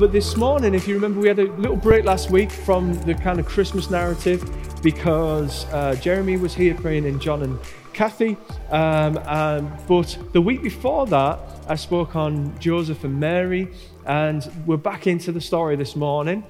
But 0.00 0.12
this 0.12 0.34
morning, 0.34 0.72
if 0.72 0.88
you 0.88 0.94
remember, 0.94 1.20
we 1.20 1.28
had 1.28 1.38
a 1.38 1.52
little 1.56 1.76
break 1.76 2.06
last 2.06 2.30
week 2.30 2.50
from 2.50 2.94
the 3.02 3.14
kind 3.14 3.38
of 3.38 3.44
Christmas 3.44 3.90
narrative 3.90 4.42
because 4.82 5.66
uh, 5.66 5.94
Jeremy 5.96 6.38
was 6.38 6.54
here 6.54 6.74
praying 6.74 7.04
in 7.04 7.20
John 7.20 7.42
and 7.42 7.58
Kathy. 7.92 8.38
Um, 8.70 9.18
um, 9.26 9.76
but 9.86 10.16
the 10.32 10.40
week 10.40 10.62
before 10.62 11.06
that, 11.08 11.38
I 11.68 11.74
spoke 11.74 12.16
on 12.16 12.58
Joseph 12.58 13.04
and 13.04 13.20
Mary, 13.20 13.74
and 14.06 14.50
we're 14.64 14.78
back 14.78 15.06
into 15.06 15.32
the 15.32 15.40
story 15.42 15.76
this 15.76 15.94
morning. 15.94 16.44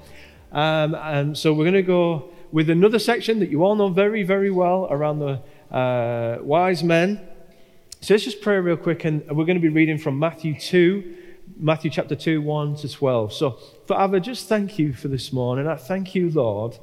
Um, 0.53 0.95
and 0.95 1.37
so 1.37 1.51
we're 1.51 1.65
going 1.65 1.73
to 1.73 1.81
go 1.81 2.29
with 2.53 2.69
another 2.69 2.99
section 2.99 3.39
that 3.39 3.49
you 3.49 3.65
all 3.65 3.75
know 3.75 3.89
very, 3.89 4.23
very 4.23 4.49
well 4.49 4.87
around 4.89 5.19
the 5.19 5.75
uh, 5.75 6.37
wise 6.41 6.85
men. 6.85 7.19
So 7.99 8.13
let's 8.13 8.23
just 8.23 8.39
pray 8.39 8.57
real 8.61 8.77
quick, 8.77 9.03
and 9.03 9.27
we're 9.27 9.43
going 9.43 9.57
to 9.57 9.61
be 9.61 9.67
reading 9.67 9.97
from 9.97 10.17
Matthew 10.17 10.57
2, 10.57 11.17
Matthew 11.57 11.89
chapter 11.91 12.15
2, 12.15 12.41
1 12.41 12.75
to 12.77 12.89
12. 12.89 13.33
So, 13.33 13.51
Father, 13.87 14.19
just 14.19 14.47
thank 14.47 14.77
you 14.77 14.93
for 14.93 15.07
this 15.07 15.33
morning. 15.33 15.67
I 15.67 15.75
thank 15.75 16.13
you, 16.13 16.29
Lord, 16.29 16.77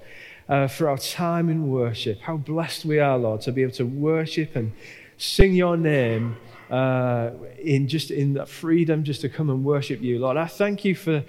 uh, 0.49 0.67
for 0.67 0.89
our 0.89 0.99
time 0.99 1.49
in 1.49 1.71
worship. 1.71 2.21
How 2.21 2.37
blessed 2.37 2.85
we 2.85 2.99
are, 2.99 3.17
Lord, 3.19 3.41
to 3.43 3.53
be 3.53 3.63
able 3.63 3.75
to 3.75 3.85
worship 3.85 4.57
and 4.57 4.73
sing 5.17 5.55
your 5.55 5.77
name 5.77 6.37
uh, 6.71 7.31
in 7.59 7.89
just 7.89 8.11
in 8.11 8.35
that 8.35 8.49
freedom 8.49 9.05
just 9.05 9.21
to 9.23 9.29
come 9.29 9.51
and 9.51 9.65
worship 9.65 10.01
you, 10.01 10.19
Lord. 10.19 10.37
I 10.37 10.47
thank 10.47 10.85
you 10.85 10.95
for 10.95 11.25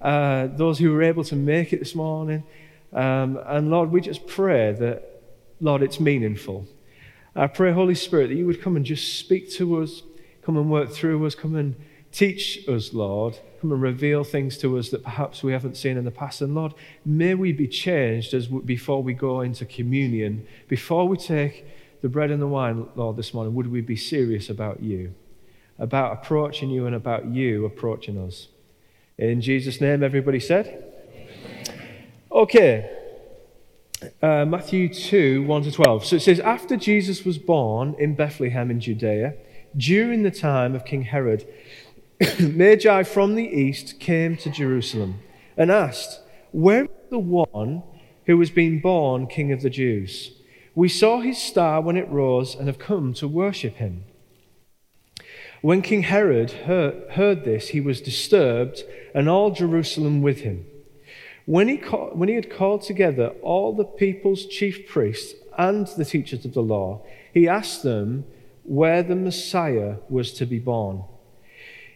uh, 0.00 0.48
those 0.48 0.78
who 0.78 0.92
were 0.92 1.02
able 1.02 1.24
to 1.24 1.36
make 1.36 1.72
it 1.72 1.78
this 1.78 1.94
morning. 1.94 2.44
Um, 2.92 3.40
and 3.46 3.70
Lord, 3.70 3.90
we 3.90 4.00
just 4.00 4.26
pray 4.26 4.72
that, 4.72 5.22
Lord, 5.60 5.82
it's 5.82 5.98
meaningful. 5.98 6.66
I 7.34 7.46
pray, 7.48 7.72
Holy 7.72 7.94
Spirit, 7.94 8.28
that 8.28 8.36
you 8.36 8.46
would 8.46 8.62
come 8.62 8.76
and 8.76 8.84
just 8.84 9.18
speak 9.18 9.50
to 9.52 9.82
us, 9.82 10.02
come 10.42 10.56
and 10.56 10.70
work 10.70 10.90
through 10.90 11.24
us, 11.26 11.34
come 11.34 11.56
and 11.56 11.74
teach 12.14 12.66
us, 12.68 12.94
Lord. 12.94 13.38
Come 13.60 13.72
and 13.72 13.82
reveal 13.82 14.24
things 14.24 14.56
to 14.58 14.78
us 14.78 14.90
that 14.90 15.02
perhaps 15.02 15.42
we 15.42 15.52
haven't 15.52 15.76
seen 15.76 15.96
in 15.96 16.04
the 16.04 16.10
past. 16.10 16.40
And 16.40 16.54
Lord, 16.54 16.72
may 17.04 17.34
we 17.34 17.52
be 17.52 17.66
changed 17.66 18.32
as 18.32 18.46
before 18.46 19.02
we 19.02 19.12
go 19.14 19.40
into 19.40 19.66
communion, 19.66 20.46
before 20.68 21.08
we 21.08 21.16
take 21.16 21.66
the 22.00 22.08
bread 22.08 22.30
and 22.30 22.40
the 22.40 22.46
wine, 22.46 22.86
Lord, 22.94 23.16
this 23.16 23.34
morning. 23.34 23.54
Would 23.54 23.66
we 23.66 23.80
be 23.80 23.96
serious 23.96 24.48
about 24.48 24.82
you, 24.82 25.14
about 25.78 26.12
approaching 26.12 26.70
you, 26.70 26.86
and 26.86 26.94
about 26.94 27.26
you 27.26 27.64
approaching 27.64 28.16
us? 28.18 28.48
In 29.18 29.40
Jesus' 29.40 29.80
name, 29.80 30.02
everybody 30.02 30.38
said. 30.38 30.84
Okay. 32.30 32.90
Uh, 34.22 34.44
Matthew 34.44 34.92
2, 34.92 35.44
1 35.44 35.62
to 35.62 35.72
12. 35.72 36.04
So 36.04 36.16
it 36.16 36.20
says, 36.20 36.40
After 36.40 36.76
Jesus 36.76 37.24
was 37.24 37.38
born 37.38 37.96
in 37.98 38.14
Bethlehem 38.14 38.70
in 38.70 38.80
Judea, 38.80 39.34
during 39.76 40.22
the 40.22 40.30
time 40.30 40.74
of 40.74 40.84
King 40.84 41.02
Herod, 41.02 41.46
Magi 42.38 43.02
from 43.02 43.34
the 43.34 43.46
east 43.46 43.98
came 43.98 44.36
to 44.36 44.50
Jerusalem 44.50 45.20
and 45.56 45.70
asked, 45.70 46.20
Where 46.52 46.84
is 46.84 46.90
the 47.10 47.18
one 47.18 47.82
who 48.26 48.38
has 48.38 48.50
been 48.50 48.80
born 48.80 49.26
King 49.26 49.50
of 49.50 49.62
the 49.62 49.70
Jews? 49.70 50.32
We 50.76 50.88
saw 50.88 51.20
his 51.20 51.38
star 51.38 51.80
when 51.80 51.96
it 51.96 52.08
rose 52.08 52.54
and 52.54 52.68
have 52.68 52.78
come 52.78 53.14
to 53.14 53.26
worship 53.26 53.76
him. 53.76 54.04
When 55.60 55.82
King 55.82 56.02
Herod 56.02 56.50
heard, 56.50 57.44
this, 57.44 57.68
he 57.68 57.80
was 57.80 58.00
disturbed, 58.00 58.82
and 59.14 59.28
all 59.28 59.50
Jerusalem 59.50 60.20
with 60.22 60.40
him. 60.40 60.66
When 61.46 61.68
he, 61.68 61.76
when 61.76 62.28
he 62.28 62.34
had 62.36 62.50
called 62.50 62.82
together 62.82 63.28
all 63.42 63.74
the 63.74 63.84
people's 63.84 64.46
chief 64.46 64.86
priests 64.88 65.34
and 65.58 65.86
the 65.86 66.04
teachers 66.04 66.44
of 66.44 66.54
the 66.54 66.62
law, 66.62 67.02
he 67.32 67.48
asked 67.48 67.82
them 67.82 68.24
where 68.62 69.02
the 69.02 69.16
Messiah 69.16 69.96
was 70.08 70.32
to 70.34 70.46
be 70.46 70.58
born. 70.58 71.04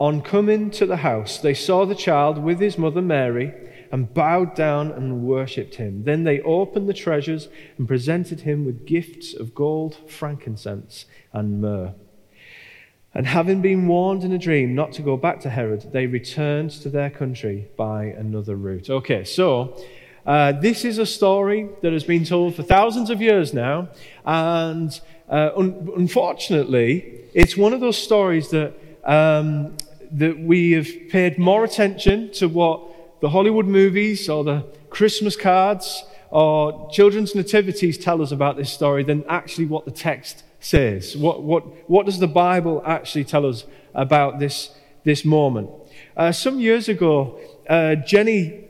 On 0.00 0.22
coming 0.22 0.70
to 0.72 0.86
the 0.86 0.96
house, 0.96 1.38
they 1.38 1.54
saw 1.54 1.86
the 1.86 1.94
child 1.94 2.38
with 2.38 2.58
his 2.58 2.76
mother 2.76 3.00
Mary 3.02 3.54
and 3.92 4.12
bowed 4.12 4.56
down 4.56 4.90
and 4.90 5.22
worshipped 5.22 5.76
him. 5.76 6.02
Then 6.02 6.24
they 6.24 6.40
opened 6.40 6.88
the 6.88 6.94
treasures 6.94 7.48
and 7.78 7.86
presented 7.86 8.40
him 8.40 8.64
with 8.64 8.86
gifts 8.86 9.34
of 9.34 9.54
gold, 9.54 9.96
frankincense, 10.08 11.06
and 11.32 11.60
myrrh. 11.60 11.94
And 13.14 13.28
having 13.28 13.62
been 13.62 13.86
warned 13.86 14.24
in 14.24 14.32
a 14.32 14.38
dream 14.38 14.74
not 14.74 14.90
to 14.94 15.02
go 15.02 15.16
back 15.16 15.38
to 15.42 15.50
Herod, 15.50 15.92
they 15.92 16.08
returned 16.08 16.72
to 16.72 16.88
their 16.88 17.10
country 17.10 17.68
by 17.76 18.06
another 18.06 18.56
route. 18.56 18.90
Okay, 18.90 19.22
so 19.22 19.80
uh, 20.26 20.50
this 20.50 20.84
is 20.84 20.98
a 20.98 21.06
story 21.06 21.68
that 21.82 21.92
has 21.92 22.02
been 22.02 22.24
told 22.24 22.56
for 22.56 22.64
thousands 22.64 23.10
of 23.10 23.22
years 23.22 23.54
now, 23.54 23.88
and 24.26 25.00
uh, 25.28 25.50
un- 25.56 25.92
unfortunately, 25.96 27.20
it's 27.32 27.56
one 27.56 27.72
of 27.72 27.78
those 27.80 27.96
stories 27.96 28.50
that 28.50 28.74
um, 29.04 29.76
that 30.14 30.38
we 30.38 30.72
have 30.72 30.88
paid 31.10 31.38
more 31.38 31.64
attention 31.64 32.32
to 32.32 32.48
what 32.48 33.20
the 33.20 33.30
Hollywood 33.30 33.66
movies 33.66 34.28
or 34.28 34.44
the 34.44 34.64
Christmas 34.90 35.36
cards 35.36 36.04
or 36.30 36.88
children's 36.90 37.34
nativities 37.34 37.98
tell 37.98 38.22
us 38.22 38.32
about 38.32 38.56
this 38.56 38.72
story 38.72 39.02
than 39.02 39.24
actually 39.28 39.66
what 39.66 39.84
the 39.84 39.90
text 39.90 40.44
says. 40.60 41.16
What, 41.16 41.42
what, 41.42 41.90
what 41.90 42.06
does 42.06 42.18
the 42.18 42.28
Bible 42.28 42.82
actually 42.86 43.24
tell 43.24 43.46
us 43.46 43.64
about 43.94 44.38
this, 44.38 44.70
this 45.04 45.24
moment? 45.24 45.70
Uh, 46.16 46.32
some 46.32 46.60
years 46.60 46.88
ago, 46.88 47.38
uh, 47.68 47.96
Jenny 47.96 48.64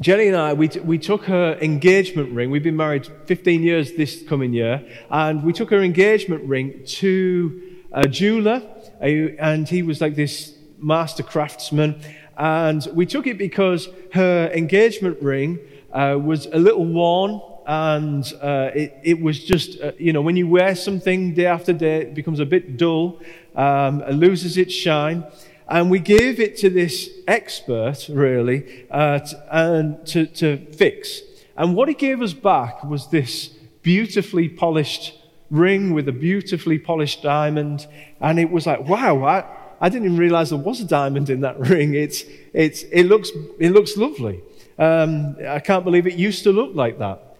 Jenny 0.00 0.28
and 0.28 0.36
I, 0.36 0.54
we, 0.54 0.68
t- 0.68 0.80
we 0.80 0.96
took 0.96 1.24
her 1.24 1.58
engagement 1.60 2.32
ring. 2.32 2.50
We've 2.50 2.62
been 2.62 2.76
married 2.76 3.06
15 3.26 3.62
years 3.62 3.92
this 3.92 4.22
coming 4.26 4.54
year. 4.54 4.82
And 5.10 5.42
we 5.42 5.52
took 5.52 5.68
her 5.68 5.82
engagement 5.82 6.44
ring 6.44 6.82
to 6.86 7.69
a 7.92 8.08
jeweler. 8.08 8.62
And 9.00 9.68
he 9.68 9.82
was 9.82 10.00
like 10.00 10.14
this 10.14 10.54
master 10.78 11.22
craftsman. 11.22 12.00
And 12.36 12.86
we 12.94 13.06
took 13.06 13.26
it 13.26 13.38
because 13.38 13.88
her 14.12 14.50
engagement 14.54 15.20
ring 15.22 15.58
uh, 15.92 16.18
was 16.20 16.46
a 16.46 16.58
little 16.58 16.86
worn. 16.86 17.40
And 17.66 18.24
uh, 18.40 18.70
it, 18.74 18.98
it 19.02 19.20
was 19.20 19.44
just, 19.44 19.80
uh, 19.80 19.92
you 19.98 20.12
know, 20.12 20.22
when 20.22 20.36
you 20.36 20.48
wear 20.48 20.74
something 20.74 21.34
day 21.34 21.46
after 21.46 21.72
day, 21.72 22.02
it 22.02 22.14
becomes 22.14 22.40
a 22.40 22.46
bit 22.46 22.76
dull, 22.76 23.20
um, 23.54 24.02
it 24.02 24.14
loses 24.14 24.56
its 24.56 24.74
shine. 24.74 25.24
And 25.68 25.88
we 25.88 26.00
gave 26.00 26.40
it 26.40 26.56
to 26.58 26.70
this 26.70 27.08
expert, 27.28 28.08
really, 28.08 28.86
and 28.90 30.04
to, 30.06 30.26
to 30.26 30.56
fix. 30.72 31.20
And 31.56 31.76
what 31.76 31.88
he 31.88 31.94
gave 31.94 32.22
us 32.22 32.32
back 32.32 32.82
was 32.82 33.08
this 33.10 33.50
beautifully 33.82 34.48
polished 34.48 35.14
ring 35.50 35.92
with 35.92 36.08
a 36.08 36.12
beautifully 36.12 36.78
polished 36.78 37.22
diamond. 37.22 37.86
And 38.20 38.38
it 38.38 38.50
was 38.50 38.66
like, 38.66 38.88
wow, 38.88 39.24
I, 39.24 39.44
I 39.80 39.88
didn't 39.88 40.06
even 40.06 40.18
realize 40.18 40.50
there 40.50 40.58
was 40.58 40.80
a 40.80 40.84
diamond 40.84 41.30
in 41.30 41.40
that 41.40 41.58
ring. 41.68 41.94
It's, 41.94 42.24
it's, 42.52 42.82
it, 42.84 43.04
looks, 43.04 43.30
it 43.58 43.70
looks 43.70 43.96
lovely. 43.96 44.42
Um, 44.78 45.36
I 45.46 45.60
can't 45.60 45.84
believe 45.84 46.06
it 46.06 46.14
used 46.14 46.44
to 46.44 46.52
look 46.52 46.74
like 46.74 46.98
that. 46.98 47.36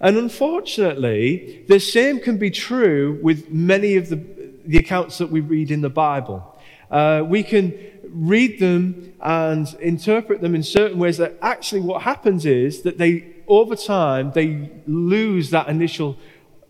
And 0.00 0.16
unfortunately, 0.16 1.64
the 1.68 1.80
same 1.80 2.20
can 2.20 2.36
be 2.36 2.50
true 2.50 3.18
with 3.22 3.50
many 3.50 3.96
of 3.96 4.08
the, 4.08 4.22
the 4.64 4.78
accounts 4.78 5.18
that 5.18 5.30
we 5.30 5.40
read 5.40 5.70
in 5.70 5.80
the 5.80 5.90
Bible. 5.90 6.54
Uh, 6.90 7.24
we 7.26 7.42
can 7.42 7.72
read 8.10 8.58
them 8.58 9.12
and 9.20 9.74
interpret 9.80 10.40
them 10.40 10.54
in 10.54 10.62
certain 10.62 10.98
ways 10.98 11.16
that 11.16 11.36
actually 11.42 11.80
what 11.80 12.02
happens 12.02 12.46
is 12.46 12.82
that 12.82 12.98
they, 12.98 13.24
over 13.48 13.74
time, 13.74 14.30
they 14.32 14.70
lose 14.86 15.50
that 15.50 15.68
initial 15.68 16.16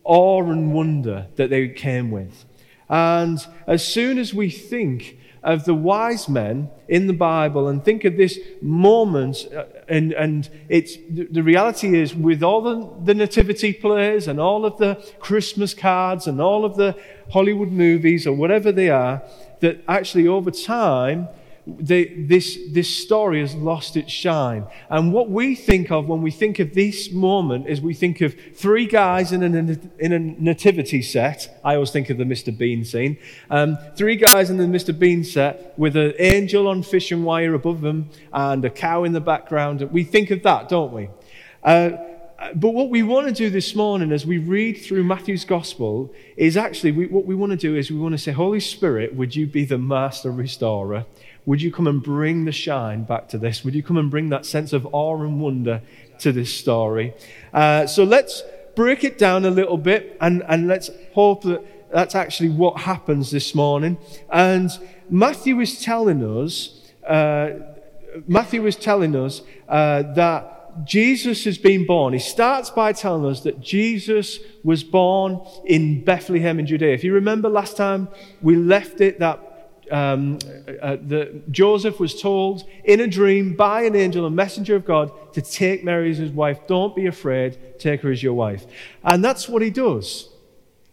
awe 0.04 0.42
and 0.42 0.72
wonder 0.72 1.26
that 1.36 1.50
they 1.50 1.68
came 1.68 2.10
with. 2.10 2.44
And 2.88 3.44
as 3.66 3.86
soon 3.86 4.18
as 4.18 4.34
we 4.34 4.50
think 4.50 5.18
of 5.44 5.66
the 5.66 5.74
wise 5.74 6.26
men 6.26 6.70
in 6.88 7.06
the 7.06 7.12
Bible 7.12 7.68
and 7.68 7.84
think 7.84 8.04
of 8.04 8.16
this 8.16 8.38
moment. 8.62 9.46
Uh, 9.54 9.64
and, 9.88 10.12
and 10.14 10.48
it's, 10.70 10.96
the 11.10 11.42
reality 11.42 12.00
is, 12.00 12.14
with 12.14 12.42
all 12.42 12.62
the, 12.62 12.90
the 13.04 13.14
nativity 13.14 13.72
plays 13.74 14.26
and 14.26 14.40
all 14.40 14.64
of 14.64 14.78
the 14.78 14.94
Christmas 15.20 15.74
cards 15.74 16.26
and 16.26 16.40
all 16.40 16.64
of 16.64 16.76
the 16.76 16.96
Hollywood 17.30 17.70
movies 17.70 18.26
or 18.26 18.32
whatever 18.32 18.72
they 18.72 18.88
are, 18.88 19.22
that 19.60 19.84
actually 19.86 20.26
over 20.26 20.50
time, 20.50 21.28
they, 21.66 22.04
this, 22.04 22.58
this 22.72 22.94
story 22.94 23.40
has 23.40 23.54
lost 23.54 23.96
its 23.96 24.12
shine. 24.12 24.66
And 24.90 25.12
what 25.12 25.30
we 25.30 25.54
think 25.54 25.90
of 25.90 26.08
when 26.08 26.20
we 26.20 26.30
think 26.30 26.58
of 26.58 26.74
this 26.74 27.10
moment 27.10 27.66
is 27.66 27.80
we 27.80 27.94
think 27.94 28.20
of 28.20 28.34
three 28.54 28.86
guys 28.86 29.32
in 29.32 29.42
a, 29.42 29.78
in 29.98 30.12
a 30.12 30.18
nativity 30.18 31.00
set. 31.00 31.58
I 31.64 31.74
always 31.74 31.90
think 31.90 32.10
of 32.10 32.18
the 32.18 32.24
Mr. 32.24 32.56
Bean 32.56 32.84
scene. 32.84 33.16
Um, 33.48 33.78
three 33.96 34.16
guys 34.16 34.50
in 34.50 34.58
the 34.58 34.64
Mr. 34.64 34.96
Bean 34.96 35.24
set 35.24 35.78
with 35.78 35.96
an 35.96 36.12
angel 36.18 36.68
on 36.68 36.82
fishing 36.82 37.24
wire 37.24 37.54
above 37.54 37.80
them 37.80 38.10
and 38.32 38.62
a 38.64 38.70
cow 38.70 39.04
in 39.04 39.12
the 39.12 39.20
background. 39.20 39.80
We 39.90 40.04
think 40.04 40.30
of 40.30 40.42
that, 40.42 40.68
don't 40.68 40.92
we? 40.92 41.08
Uh, 41.62 41.92
but 42.54 42.70
what 42.70 42.90
we 42.90 43.02
want 43.02 43.26
to 43.28 43.32
do 43.32 43.48
this 43.48 43.74
morning 43.74 44.12
as 44.12 44.26
we 44.26 44.36
read 44.36 44.74
through 44.74 45.04
Matthew's 45.04 45.46
gospel 45.46 46.12
is 46.36 46.58
actually 46.58 46.92
we, 46.92 47.06
what 47.06 47.24
we 47.24 47.34
want 47.34 47.52
to 47.52 47.56
do 47.56 47.74
is 47.74 47.90
we 47.90 47.98
want 47.98 48.12
to 48.12 48.18
say, 48.18 48.32
Holy 48.32 48.60
Spirit, 48.60 49.14
would 49.14 49.34
you 49.34 49.46
be 49.46 49.64
the 49.64 49.78
master 49.78 50.30
restorer? 50.30 51.06
Would 51.46 51.60
you 51.60 51.70
come 51.70 51.86
and 51.86 52.02
bring 52.02 52.44
the 52.44 52.52
shine 52.52 53.04
back 53.04 53.28
to 53.28 53.38
this? 53.38 53.64
Would 53.64 53.74
you 53.74 53.82
come 53.82 53.98
and 53.98 54.10
bring 54.10 54.30
that 54.30 54.46
sense 54.46 54.72
of 54.72 54.86
awe 54.92 55.20
and 55.20 55.40
wonder 55.40 55.82
to 56.20 56.32
this 56.32 56.54
story? 56.54 57.12
Uh, 57.52 57.86
so 57.86 58.04
let's 58.04 58.42
break 58.74 59.04
it 59.04 59.18
down 59.18 59.44
a 59.44 59.50
little 59.50 59.76
bit 59.76 60.16
and, 60.20 60.42
and 60.48 60.66
let's 60.66 60.90
hope 61.12 61.42
that 61.42 61.90
that's 61.92 62.14
actually 62.14 62.48
what 62.48 62.78
happens 62.80 63.30
this 63.30 63.54
morning. 63.54 63.98
And 64.30 64.70
Matthew 65.10 65.60
is 65.60 65.80
telling 65.80 66.24
us, 66.24 66.90
uh, 67.06 67.50
Matthew 68.26 68.66
is 68.66 68.76
telling 68.76 69.14
us 69.14 69.42
uh, 69.68 70.02
that 70.14 70.84
Jesus 70.84 71.44
has 71.44 71.56
been 71.56 71.86
born. 71.86 72.14
He 72.14 72.18
starts 72.18 72.70
by 72.70 72.92
telling 72.92 73.30
us 73.30 73.42
that 73.42 73.60
Jesus 73.60 74.40
was 74.64 74.82
born 74.82 75.40
in 75.64 76.04
Bethlehem 76.04 76.58
in 76.58 76.66
Judea. 76.66 76.94
If 76.94 77.04
you 77.04 77.12
remember 77.12 77.48
last 77.48 77.76
time 77.76 78.08
we 78.42 78.56
left 78.56 79.00
it, 79.00 79.20
that 79.20 79.53
um, 79.90 80.38
uh, 80.82 80.96
Joseph 81.50 82.00
was 82.00 82.20
told 82.20 82.64
in 82.84 83.00
a 83.00 83.06
dream 83.06 83.54
by 83.54 83.82
an 83.82 83.94
angel, 83.96 84.24
a 84.24 84.30
messenger 84.30 84.76
of 84.76 84.84
God, 84.84 85.10
to 85.34 85.42
take 85.42 85.84
Mary 85.84 86.10
as 86.10 86.18
his 86.18 86.30
wife. 86.30 86.66
Don't 86.66 86.94
be 86.94 87.06
afraid, 87.06 87.78
take 87.78 88.02
her 88.02 88.10
as 88.10 88.22
your 88.22 88.34
wife. 88.34 88.66
And 89.02 89.24
that's 89.24 89.48
what 89.48 89.62
he 89.62 89.70
does. 89.70 90.28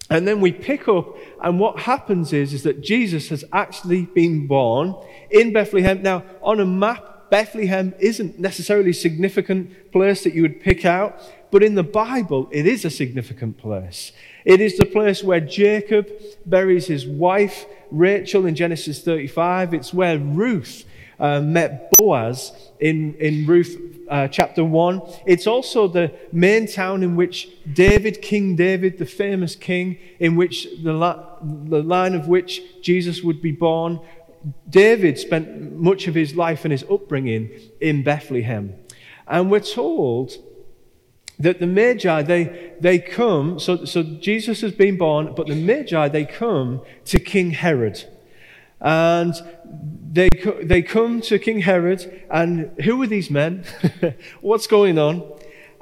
And 0.09 0.27
then 0.27 0.41
we 0.41 0.51
pick 0.51 0.89
up, 0.89 1.15
and 1.41 1.57
what 1.57 1.79
happens 1.79 2.33
is, 2.33 2.53
is 2.53 2.63
that 2.63 2.81
Jesus 2.81 3.29
has 3.29 3.45
actually 3.53 4.03
been 4.07 4.45
born 4.45 4.94
in 5.29 5.53
Bethlehem. 5.53 6.01
Now, 6.01 6.23
on 6.41 6.59
a 6.59 6.65
map, 6.65 7.29
Bethlehem 7.29 7.94
isn't 7.97 8.37
necessarily 8.37 8.89
a 8.89 8.94
significant 8.94 9.91
place 9.94 10.25
that 10.25 10.33
you 10.33 10.41
would 10.41 10.59
pick 10.59 10.83
out, 10.83 11.21
but 11.49 11.63
in 11.63 11.75
the 11.75 11.83
Bible, 11.83 12.49
it 12.51 12.67
is 12.67 12.83
a 12.83 12.89
significant 12.89 13.57
place. 13.57 14.11
It 14.44 14.59
is 14.59 14.77
the 14.77 14.85
place 14.85 15.23
where 15.23 15.39
Jacob 15.39 16.09
buries 16.45 16.87
his 16.87 17.07
wife 17.07 17.65
Rachel 17.91 18.45
in 18.45 18.55
Genesis 18.55 19.01
35. 19.01 19.73
It's 19.73 19.93
where 19.93 20.17
Ruth 20.17 20.85
uh, 21.19 21.39
met 21.41 21.91
Boaz 21.97 22.51
in, 22.79 23.13
in 23.15 23.45
Ruth 23.45 23.77
uh, 24.09 24.27
chapter 24.27 24.63
1. 24.63 25.01
It's 25.25 25.47
also 25.47 25.88
the 25.88 26.11
main 26.31 26.67
town 26.67 27.03
in 27.03 27.15
which 27.15 27.49
David, 27.71 28.21
King 28.21 28.55
David, 28.55 28.97
the 28.97 29.05
famous 29.05 29.55
king, 29.55 29.97
in 30.19 30.35
which 30.35 30.67
the, 30.83 30.93
la- 30.93 31.38
the 31.41 31.83
line 31.83 32.15
of 32.15 32.27
which 32.27 32.61
Jesus 32.81 33.21
would 33.21 33.41
be 33.41 33.51
born, 33.51 33.99
David 34.69 35.19
spent 35.19 35.73
much 35.77 36.07
of 36.07 36.15
his 36.15 36.35
life 36.35 36.65
and 36.65 36.71
his 36.71 36.83
upbringing 36.89 37.51
in 37.79 38.03
Bethlehem. 38.03 38.73
And 39.27 39.51
we're 39.51 39.59
told 39.59 40.33
that 41.41 41.59
the 41.59 41.67
Magi, 41.67 42.21
they, 42.23 42.73
they 42.79 42.99
come, 42.99 43.59
so, 43.59 43.85
so 43.85 44.03
Jesus 44.03 44.61
has 44.61 44.71
been 44.71 44.97
born, 44.97 45.33
but 45.35 45.47
the 45.47 45.55
Magi, 45.55 46.07
they 46.07 46.25
come 46.25 46.81
to 47.05 47.19
King 47.19 47.51
Herod. 47.51 48.03
And 48.79 49.33
they, 50.11 50.29
they 50.63 50.81
come 50.81 51.21
to 51.21 51.39
King 51.39 51.61
Herod, 51.61 52.25
and 52.29 52.71
who 52.81 53.01
are 53.01 53.07
these 53.07 53.29
men? 53.29 53.63
What's 54.41 54.67
going 54.67 54.97
on? 54.97 55.23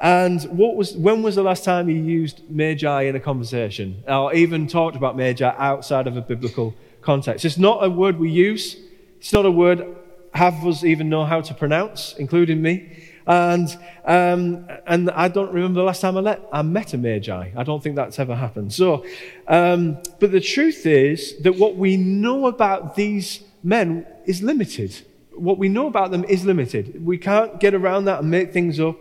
And 0.02 0.42
what 0.44 0.76
was, 0.76 0.96
when 0.96 1.24
was 1.24 1.36
the 1.36 1.44
last 1.44 1.64
time 1.66 1.88
he 1.88 1.96
used 1.96 2.50
Magi 2.50 3.04
in 3.04 3.16
a 3.16 3.20
conversation, 3.20 4.04
or 4.08 4.34
even 4.34 4.68
talked 4.68 4.96
about 4.96 5.18
Magi 5.18 5.54
outside 5.58 6.08
of 6.08 6.16
a 6.16 6.22
biblical 6.22 6.74
context? 7.02 7.44
It's 7.44 7.58
not 7.58 7.84
a 7.84 7.90
word 7.90 8.18
we 8.18 8.30
use. 8.30 8.78
It's 9.20 9.34
not 9.34 9.46
a 9.46 9.52
word 9.52 9.96
half 10.34 10.62
of 10.62 10.68
us 10.68 10.84
even 10.84 11.10
know 11.10 11.26
how 11.26 11.42
to 11.42 11.54
pronounce, 11.54 12.16
including 12.18 12.62
me. 12.62 13.09
And, 13.30 13.78
um, 14.06 14.68
and 14.88 15.12
I 15.12 15.28
don't 15.28 15.54
remember 15.54 15.82
the 15.82 15.86
last 15.86 16.02
time 16.02 16.18
I, 16.18 16.22
let, 16.22 16.42
I 16.52 16.64
met 16.64 16.96
a 16.96 16.98
Magi. 16.98 17.52
I 17.56 17.64
don't 17.64 17.82
think 17.82 17.96
that's 17.96 18.18
ever 18.18 18.34
happened. 18.34 18.74
So, 18.74 19.06
um, 19.48 20.00
but 20.20 20.32
the 20.32 20.42
truth 20.42 20.88
is 20.88 21.38
that 21.44 21.56
what 21.56 21.76
we 21.76 21.96
know 21.96 22.48
about 22.48 22.96
these 22.96 23.44
men 23.64 24.08
is 24.26 24.42
limited. 24.42 25.00
What 25.36 25.60
we 25.60 25.70
know 25.70 25.86
about 25.86 26.10
them 26.10 26.24
is 26.24 26.44
limited. 26.44 27.06
We 27.06 27.20
can't 27.20 27.60
get 27.60 27.76
around 27.76 28.06
that 28.06 28.22
and 28.22 28.32
make 28.32 28.52
things 28.52 28.80
up, 28.80 28.98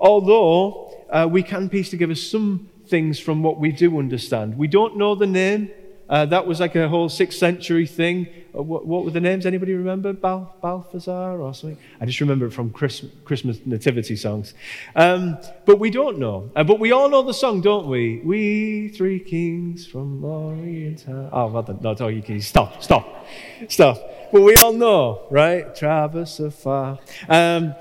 although 0.00 1.04
uh, 1.10 1.28
we 1.30 1.42
can 1.42 1.68
piece 1.68 1.90
together 1.90 2.14
some 2.14 2.70
things 2.86 3.20
from 3.20 3.42
what 3.42 3.60
we 3.60 3.72
do 3.72 3.98
understand. 3.98 4.56
We 4.56 4.68
don't 4.68 4.96
know 4.96 5.14
the 5.14 5.26
name 5.26 5.70
uh, 6.08 6.24
that 6.26 6.46
was 6.46 6.60
like 6.60 6.76
a 6.76 6.88
whole 6.88 7.08
sixth 7.08 7.38
century 7.38 7.86
thing. 7.86 8.28
Uh, 8.56 8.62
what, 8.62 8.86
what, 8.86 9.04
were 9.04 9.10
the 9.10 9.20
names? 9.20 9.44
Anybody 9.44 9.74
remember? 9.74 10.12
Bal, 10.12 10.54
Balthazar 10.60 11.40
or 11.40 11.52
something? 11.52 11.78
I 12.00 12.06
just 12.06 12.20
remember 12.20 12.46
it 12.46 12.52
from 12.52 12.70
Christmas, 12.70 13.58
nativity 13.64 14.14
songs. 14.16 14.54
Um, 14.94 15.38
but 15.64 15.80
we 15.80 15.90
don't 15.90 16.18
know. 16.18 16.50
Uh, 16.54 16.64
but 16.64 16.78
we 16.78 16.92
all 16.92 17.08
know 17.08 17.22
the 17.22 17.34
song, 17.34 17.60
don't 17.60 17.88
we? 17.88 18.20
We 18.24 18.88
three 18.88 19.18
kings 19.18 19.86
from 19.86 20.24
Orient. 20.24 21.04
Oh, 21.08 21.50
rather, 21.50 21.76
no, 21.80 21.96
no, 21.98 22.08
you 22.08 22.22
can 22.22 22.40
stop, 22.40 22.82
stop, 22.82 23.26
stop. 23.68 23.98
But 24.32 24.42
we 24.42 24.56
all 24.56 24.72
know, 24.72 25.26
right? 25.30 25.74
Traverse 25.74 26.40
afar. 26.40 26.98
Um, 27.28 27.74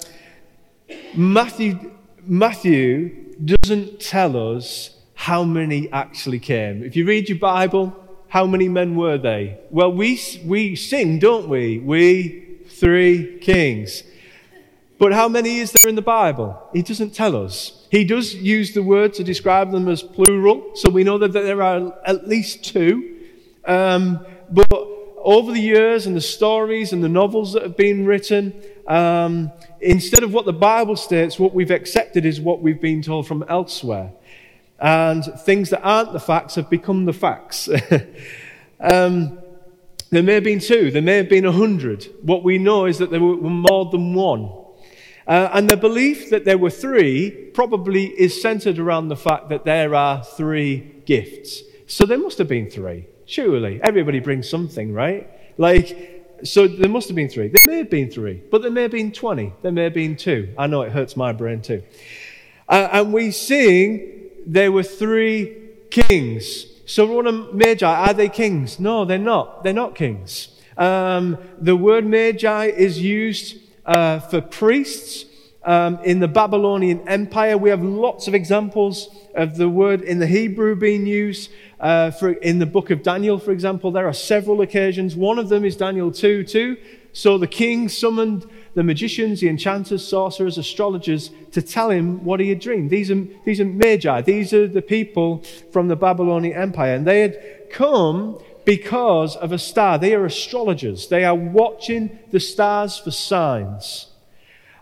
Matthew, 1.15 1.91
Matthew 2.25 3.33
doesn't 3.43 3.99
tell 3.99 4.55
us 4.55 4.91
how 5.13 5.43
many 5.43 5.91
actually 5.91 6.39
came. 6.39 6.83
If 6.83 6.95
you 6.95 7.05
read 7.05 7.29
your 7.29 7.39
Bible, 7.39 8.04
how 8.35 8.45
many 8.45 8.67
men 8.67 8.97
were 8.97 9.17
they? 9.17 9.57
Well, 9.69 9.93
we, 9.93 10.19
we 10.43 10.75
sing, 10.75 11.19
don't 11.19 11.47
we? 11.47 11.79
We, 11.79 12.57
three 12.67 13.39
kings. 13.39 14.03
But 14.99 15.13
how 15.13 15.29
many 15.29 15.59
is 15.59 15.71
there 15.71 15.87
in 15.89 15.95
the 15.95 16.01
Bible? 16.01 16.61
He 16.73 16.81
doesn't 16.81 17.11
tell 17.11 17.41
us. 17.41 17.87
He 17.91 18.03
does 18.03 18.35
use 18.35 18.73
the 18.73 18.83
word 18.83 19.13
to 19.13 19.23
describe 19.23 19.71
them 19.71 19.87
as 19.87 20.03
plural, 20.03 20.71
so 20.75 20.89
we 20.89 21.05
know 21.05 21.17
that 21.17 21.31
there 21.31 21.61
are 21.61 21.97
at 22.05 22.27
least 22.27 22.65
two. 22.65 23.19
Um, 23.63 24.25
but 24.51 24.67
over 25.23 25.53
the 25.53 25.61
years 25.61 26.05
and 26.05 26.13
the 26.13 26.19
stories 26.19 26.91
and 26.91 27.01
the 27.01 27.07
novels 27.07 27.53
that 27.53 27.63
have 27.63 27.77
been 27.77 28.05
written, 28.05 28.53
um, 28.85 29.49
instead 29.79 30.23
of 30.23 30.33
what 30.33 30.43
the 30.43 30.51
Bible 30.51 30.97
states, 30.97 31.39
what 31.39 31.53
we've 31.53 31.71
accepted 31.71 32.25
is 32.25 32.41
what 32.41 32.61
we've 32.61 32.81
been 32.81 33.01
told 33.01 33.29
from 33.29 33.45
elsewhere 33.47 34.11
and 34.79 35.23
things 35.41 35.69
that 35.69 35.81
aren't 35.81 36.13
the 36.13 36.19
facts 36.19 36.55
have 36.55 36.69
become 36.69 37.05
the 37.05 37.13
facts. 37.13 37.69
um, 38.79 39.39
there 40.09 40.23
may 40.23 40.35
have 40.35 40.43
been 40.43 40.59
two, 40.59 40.91
there 40.91 41.01
may 41.01 41.17
have 41.17 41.29
been 41.29 41.45
a 41.45 41.51
hundred. 41.51 42.07
What 42.21 42.43
we 42.43 42.57
know 42.57 42.85
is 42.85 42.97
that 42.99 43.09
there 43.09 43.19
were 43.19 43.35
more 43.35 43.89
than 43.91 44.13
one. 44.13 44.51
Uh, 45.27 45.49
and 45.53 45.69
the 45.69 45.77
belief 45.77 46.29
that 46.29 46.45
there 46.45 46.57
were 46.57 46.69
three 46.69 47.31
probably 47.53 48.05
is 48.05 48.39
centered 48.39 48.77
around 48.77 49.07
the 49.07 49.15
fact 49.15 49.49
that 49.49 49.65
there 49.65 49.95
are 49.95 50.23
three 50.23 51.01
gifts. 51.05 51.63
So 51.87 52.05
there 52.05 52.19
must 52.19 52.37
have 52.37 52.47
been 52.47 52.69
three, 52.69 53.07
surely. 53.25 53.79
Everybody 53.83 54.19
brings 54.19 54.47
something, 54.47 54.93
right? 54.93 55.27
Like, 55.57 56.15
so 56.43 56.67
there 56.67 56.89
must 56.89 57.07
have 57.07 57.15
been 57.15 57.29
three. 57.29 57.47
There 57.47 57.73
may 57.73 57.77
have 57.79 57.89
been 57.89 58.11
three, 58.11 58.43
but 58.51 58.61
there 58.61 58.71
may 58.71 58.83
have 58.83 58.91
been 58.91 59.11
20. 59.11 59.53
There 59.63 59.71
may 59.71 59.85
have 59.85 59.93
been 59.93 60.15
two. 60.15 60.53
I 60.57 60.67
know 60.67 60.81
it 60.81 60.91
hurts 60.91 61.17
my 61.17 61.31
brain 61.31 61.61
too. 61.61 61.81
Uh, 62.67 62.89
and 62.91 63.13
we 63.13 63.31
sing 63.31 64.14
there 64.45 64.71
were 64.71 64.83
three 64.83 65.57
kings. 65.89 66.65
So 66.85 67.05
what 67.05 67.25
are 67.27 67.31
magi? 67.31 67.87
Are 67.87 68.13
they 68.13 68.29
kings? 68.29 68.79
No, 68.79 69.05
they're 69.05 69.17
not. 69.17 69.63
They're 69.63 69.73
not 69.73 69.95
kings. 69.95 70.49
Um, 70.77 71.37
the 71.57 71.75
word 71.75 72.05
magi 72.05 72.65
is 72.65 73.01
used 73.01 73.57
uh, 73.85 74.19
for 74.19 74.41
priests. 74.41 75.25
Um, 75.63 75.97
in 76.03 76.19
the 76.19 76.27
Babylonian 76.27 77.07
Empire, 77.07 77.57
we 77.57 77.71
have 77.71 77.81
lots 77.81 78.27
of 78.27 78.35
examples 78.35 79.09
of 79.33 79.57
the 79.57 79.67
word 79.67 80.01
in 80.03 80.19
the 80.19 80.27
Hebrew 80.27 80.75
being 80.75 81.07
used. 81.07 81.49
Uh, 81.79 82.11
for, 82.11 82.33
in 82.33 82.59
the 82.59 82.67
book 82.67 82.91
of 82.91 83.01
Daniel, 83.01 83.39
for 83.39 83.51
example, 83.51 83.89
there 83.89 84.07
are 84.07 84.13
several 84.13 84.61
occasions. 84.61 85.15
One 85.15 85.39
of 85.39 85.49
them 85.49 85.65
is 85.65 85.75
Daniel 85.75 86.11
2 86.11 86.43
2. 86.43 86.77
So 87.13 87.39
the 87.39 87.47
king 87.47 87.89
summoned 87.89 88.45
the 88.75 88.83
magicians, 88.83 89.39
the 89.39 89.47
enchanters, 89.47 90.05
sorcerers, 90.05 90.57
astrologers 90.57 91.31
to 91.51 91.61
tell 91.61 91.89
him 91.89 92.23
what 92.23 92.39
he 92.41 92.49
had 92.49 92.59
dreamed. 92.59 92.89
These 92.89 93.09
are, 93.09 93.25
these 93.45 93.61
are 93.61 93.65
magi. 93.65 94.21
These 94.21 94.53
are 94.53 94.67
the 94.67 94.81
people 94.81 95.43
from 95.71 95.87
the 95.87 95.95
Babylonian 95.95 96.55
Empire. 96.55 96.95
And 96.95 97.07
they 97.07 97.21
had 97.21 97.69
come 97.71 98.37
because 98.65 99.37
of 99.37 99.53
a 99.53 99.57
star. 99.57 99.97
They 99.97 100.13
are 100.13 100.25
astrologers. 100.25 101.07
They 101.07 101.23
are 101.23 101.35
watching 101.35 102.19
the 102.31 102.39
stars 102.39 102.97
for 102.97 103.11
signs. 103.11 104.07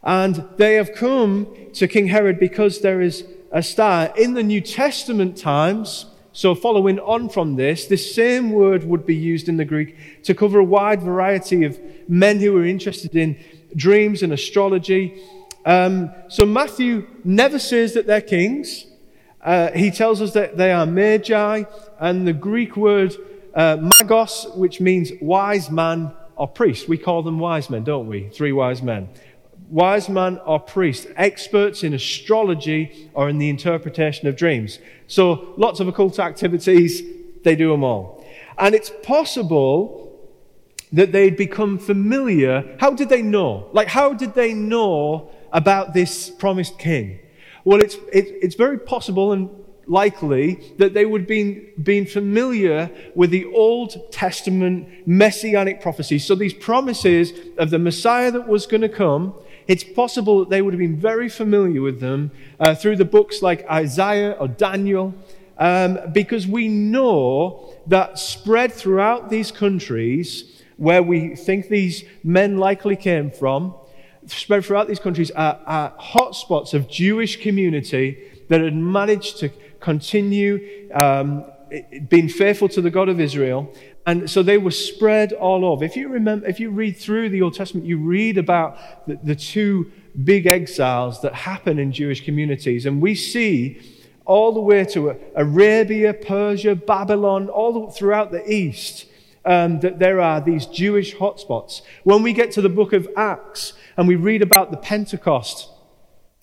And 0.02 0.44
they 0.58 0.74
have 0.74 0.96
come 0.96 1.48
to 1.74 1.88
King 1.88 2.08
Herod 2.08 2.40
because 2.40 2.82
there 2.82 3.00
is 3.00 3.26
a 3.52 3.62
star. 3.62 4.12
In 4.18 4.34
the 4.34 4.44
New 4.44 4.60
Testament 4.60 5.38
times, 5.38 6.08
so 6.32 6.56
following 6.56 7.00
on 7.00 7.30
from 7.30 7.58
this, 7.58 7.86
this 7.86 8.14
same 8.14 8.52
word 8.52 8.86
would 8.86 9.06
be 9.06 9.16
used 9.16 9.48
in 9.48 9.58
the 9.58 9.66
Greek 9.66 10.24
to 10.24 10.34
cover 10.34 10.60
a 10.60 10.64
wide 10.64 11.04
variety 11.04 11.64
of 11.64 11.80
men 12.10 12.40
who 12.40 12.54
were 12.54 12.66
interested 12.66 13.16
in 13.16 13.38
dreams 13.76 14.24
and 14.24 14.34
astrology. 14.34 15.22
Um, 15.66 16.12
so 16.28 16.46
Matthew 16.46 17.08
never 17.24 17.60
says 17.60 17.94
that 17.94 18.08
they're 18.08 18.22
kings. 18.22 18.86
Uh, 19.42 19.72
he 19.72 19.92
tells 19.92 20.22
us 20.22 20.34
that 20.34 20.58
they 20.58 20.72
are 20.72 20.86
magi, 20.86 21.64
and 22.00 22.28
the 22.28 22.34
Greek 22.34 22.78
word 22.78 23.16
uh, 23.54 23.78
magos, 23.78 24.56
which 24.56 24.80
means 24.80 25.12
wise 25.22 25.70
man 25.70 26.14
or 26.36 26.48
priest. 26.48 26.88
We 26.88 26.98
call 26.98 27.24
them 27.24 27.40
wise 27.40 27.70
men, 27.70 27.84
don't 27.84 28.08
we? 28.08 28.30
Three 28.30 28.52
wise 28.52 28.82
men. 28.82 29.10
Wise 29.70 30.10
man 30.10 30.40
or 30.46 30.60
priest, 30.60 31.08
experts 31.16 31.84
in 31.84 31.94
astrology 31.94 33.10
or 33.14 33.30
in 33.30 33.38
the 33.38 33.50
interpretation 33.50 34.28
of 34.28 34.36
dreams. 34.36 34.80
So 35.08 35.54
lots 35.58 35.80
of 35.80 35.88
occult 35.88 36.20
activities, 36.20 37.02
they 37.44 37.56
do 37.56 37.72
them 37.72 37.84
all. 37.84 38.26
And 38.58 38.76
it's 38.76 38.92
possible 39.04 40.03
that 40.94 41.12
they'd 41.12 41.36
become 41.36 41.78
familiar. 41.78 42.78
How 42.80 42.92
did 42.92 43.10
they 43.10 43.22
know? 43.22 43.70
Like, 43.74 43.88
how 43.88 44.14
did 44.14 44.34
they 44.36 44.54
know 44.54 45.32
about 45.52 45.94
this 45.94 46.30
promised 46.30 46.80
king? 46.80 47.20
Well, 47.66 47.82
it's, 47.82 47.96
it, 48.12 48.28
it's 48.42 48.56
very 48.56 48.78
possible 48.80 49.34
and 49.34 49.50
likely 49.86 50.60
that 50.78 50.94
they 50.94 51.06
would 51.06 51.22
have 51.22 51.28
been, 51.28 51.68
been 51.82 52.06
familiar 52.06 52.90
with 53.16 53.32
the 53.32 53.46
Old 53.54 54.12
Testament 54.12 55.08
messianic 55.08 55.82
prophecies. 55.82 56.26
So 56.26 56.36
these 56.36 56.54
promises 56.54 57.34
of 57.58 57.70
the 57.70 57.80
Messiah 57.80 58.32
that 58.32 58.48
was 58.48 58.66
going 58.66 58.82
to 58.82 58.90
come, 58.90 59.34
it's 59.68 59.84
possible 59.84 60.40
that 60.40 60.50
they 60.50 60.62
would 60.62 60.74
have 60.74 60.80
been 60.80 60.98
very 60.98 61.28
familiar 61.28 61.82
with 61.82 62.00
them 62.00 62.32
uh, 62.60 62.76
through 62.76 62.98
the 62.98 63.06
books 63.06 63.42
like 63.42 63.66
Isaiah 63.70 64.32
or 64.32 64.48
Daniel, 64.48 65.14
um, 65.58 66.00
because 66.12 66.48
we 66.48 66.68
know 66.68 67.74
that 67.88 68.20
spread 68.20 68.74
throughout 68.74 69.30
these 69.30 69.52
countries 69.52 70.63
where 70.78 71.04
we 71.04 71.36
think 71.36 71.68
these 71.68 72.04
men 72.24 72.58
likely 72.58 72.96
came 72.96 73.32
from, 73.32 73.76
spread 74.28 74.66
throughout 74.66 74.88
these 74.88 75.00
countries 75.00 75.32
are, 75.32 75.60
are 75.66 75.92
hotspots 76.00 76.74
of 76.74 76.90
Jewish 76.90 77.42
community 77.42 78.32
that 78.50 78.62
had 78.62 78.76
managed 78.76 79.40
to 79.40 79.50
continue 79.80 80.90
um, 80.94 81.46
being 82.08 82.30
faithful 82.30 82.70
to 82.70 82.82
the 82.82 82.90
God 82.90 83.10
of 83.10 83.20
Israel. 83.20 83.74
And 84.06 84.30
so 84.30 84.44
they 84.44 84.58
were 84.58 84.72
spread 84.72 85.32
all 85.32 85.66
over. 85.66 85.84
If 85.86 85.96
you 85.96 86.10
remember, 86.10 86.46
if 86.48 86.60
you 86.60 86.70
read 86.70 86.98
through 86.98 87.30
the 87.30 87.42
Old 87.42 87.54
Testament, 87.54 87.86
you 87.86 87.98
read 87.98 88.38
about 88.38 89.08
the, 89.08 89.18
the 89.24 89.36
two 89.36 89.92
big 90.24 90.46
exiles 90.46 91.22
that 91.22 91.34
happen 91.34 91.80
in 91.80 91.92
Jewish 91.92 92.24
communities. 92.24 92.86
And 92.86 93.02
we 93.02 93.16
see 93.16 93.82
all 94.26 94.54
the 94.54 94.62
way 94.62 94.86
to 94.86 95.18
Arabia, 95.36 96.14
Persia, 96.14 96.76
Babylon, 96.76 97.50
all 97.50 97.90
throughout 97.92 98.32
the 98.32 98.50
East, 98.50 99.06
um, 99.46 99.80
that 99.82 100.00
there 100.00 100.20
are 100.22 100.42
these 100.42 100.66
Jewish 100.66 101.16
hotspots. 101.16 101.82
When 102.04 102.24
we 102.24 102.34
get 102.34 102.52
to 102.52 102.62
the 102.62 102.70
book 102.70 102.94
of 102.94 103.08
Acts 103.16 103.74
and 103.98 104.08
we 104.08 104.16
read 104.16 104.42
about 104.42 104.72
the 104.72 104.78
Pentecost, 104.78 105.70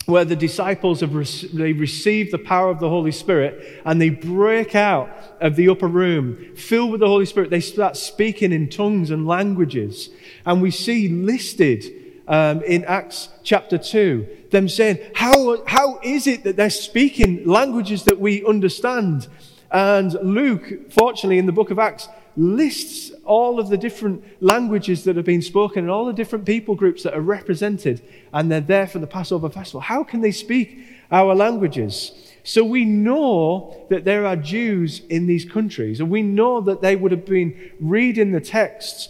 where 0.06 0.24
the 0.24 0.36
disciples 0.36 1.00
have 1.00 1.14
re- 1.14 1.50
they 1.52 1.72
receive 1.72 2.30
the 2.30 2.38
power 2.38 2.70
of 2.70 2.80
the 2.80 2.88
Holy 2.88 3.12
Spirit 3.12 3.82
and 3.84 4.00
they 4.00 4.10
break 4.10 4.74
out 4.74 5.10
of 5.40 5.56
the 5.56 5.68
upper 5.68 5.86
room, 5.86 6.54
filled 6.56 6.90
with 6.90 7.00
the 7.00 7.06
Holy 7.06 7.26
Spirit. 7.26 7.50
They 7.50 7.60
start 7.60 7.96
speaking 7.96 8.52
in 8.52 8.68
tongues 8.68 9.10
and 9.10 9.26
languages. 9.26 10.08
And 10.44 10.60
we 10.60 10.70
see 10.70 11.08
listed 11.08 11.84
um, 12.26 12.62
in 12.62 12.84
Acts 12.84 13.28
chapter 13.42 13.78
2 13.78 14.38
them 14.50 14.68
saying, 14.68 14.98
how, 15.14 15.64
how 15.66 16.00
is 16.02 16.26
it 16.26 16.44
that 16.44 16.56
they're 16.56 16.70
speaking 16.70 17.46
languages 17.46 18.04
that 18.04 18.18
we 18.18 18.44
understand? 18.44 19.28
And 19.70 20.12
Luke, 20.22 20.90
fortunately, 20.92 21.38
in 21.38 21.46
the 21.46 21.52
book 21.52 21.70
of 21.70 21.78
Acts, 21.78 22.08
lists 22.36 23.12
all 23.24 23.58
of 23.58 23.68
the 23.68 23.76
different 23.76 24.24
languages 24.40 25.04
that 25.04 25.16
have 25.16 25.24
been 25.24 25.42
spoken 25.42 25.84
and 25.84 25.90
all 25.90 26.06
the 26.06 26.12
different 26.12 26.44
people 26.44 26.74
groups 26.74 27.02
that 27.02 27.14
are 27.14 27.20
represented, 27.20 28.02
and 28.32 28.50
they're 28.50 28.60
there 28.60 28.86
for 28.86 28.98
the 28.98 29.06
Passover 29.06 29.48
festival. 29.48 29.80
How 29.80 30.04
can 30.04 30.20
they 30.20 30.32
speak 30.32 30.78
our 31.10 31.34
languages? 31.34 32.12
So 32.42 32.64
we 32.64 32.84
know 32.84 33.86
that 33.90 34.04
there 34.04 34.24
are 34.24 34.36
Jews 34.36 35.00
in 35.08 35.26
these 35.26 35.44
countries, 35.44 36.00
and 36.00 36.10
we 36.10 36.22
know 36.22 36.60
that 36.60 36.80
they 36.80 36.96
would 36.96 37.12
have 37.12 37.26
been 37.26 37.72
reading 37.80 38.32
the 38.32 38.40
texts. 38.40 39.08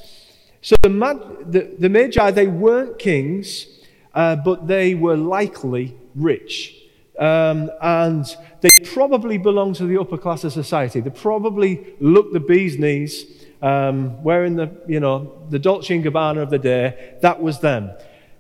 So 0.63 0.77
the, 0.83 0.91
the, 1.47 1.71
the 1.79 1.89
Magi, 1.89 2.31
they 2.33 2.47
weren't 2.47 2.99
kings, 2.99 3.67
uh, 4.15 4.37
but 4.37 4.67
they 4.67 4.95
were 4.95 5.17
likely 5.17 5.97
rich. 6.15 6.80
Um, 7.21 7.71
and 7.83 8.25
they 8.63 8.71
probably 8.95 9.37
belonged 9.37 9.77
to 9.77 9.87
the 9.87 10.01
upper 10.01 10.17
class 10.17 10.43
of 10.45 10.55
society. 10.55 11.01
They 11.01 11.11
probably 11.11 11.95
looked 12.01 12.33
the 12.33 12.41
bee's 12.41 12.79
knees, 12.79 13.27
um, 13.61 14.23
wearing 14.23 14.57
the, 14.57 14.71
you 14.89 15.01
know, 15.01 15.47
the 15.51 15.59
Dolce 15.59 15.99
& 15.99 16.03
Gabbana 16.03 16.43
of 16.43 16.49
the 16.49 16.59
day. 16.59 17.17
That 17.21 17.43
was 17.43 17.61
them. 17.61 17.91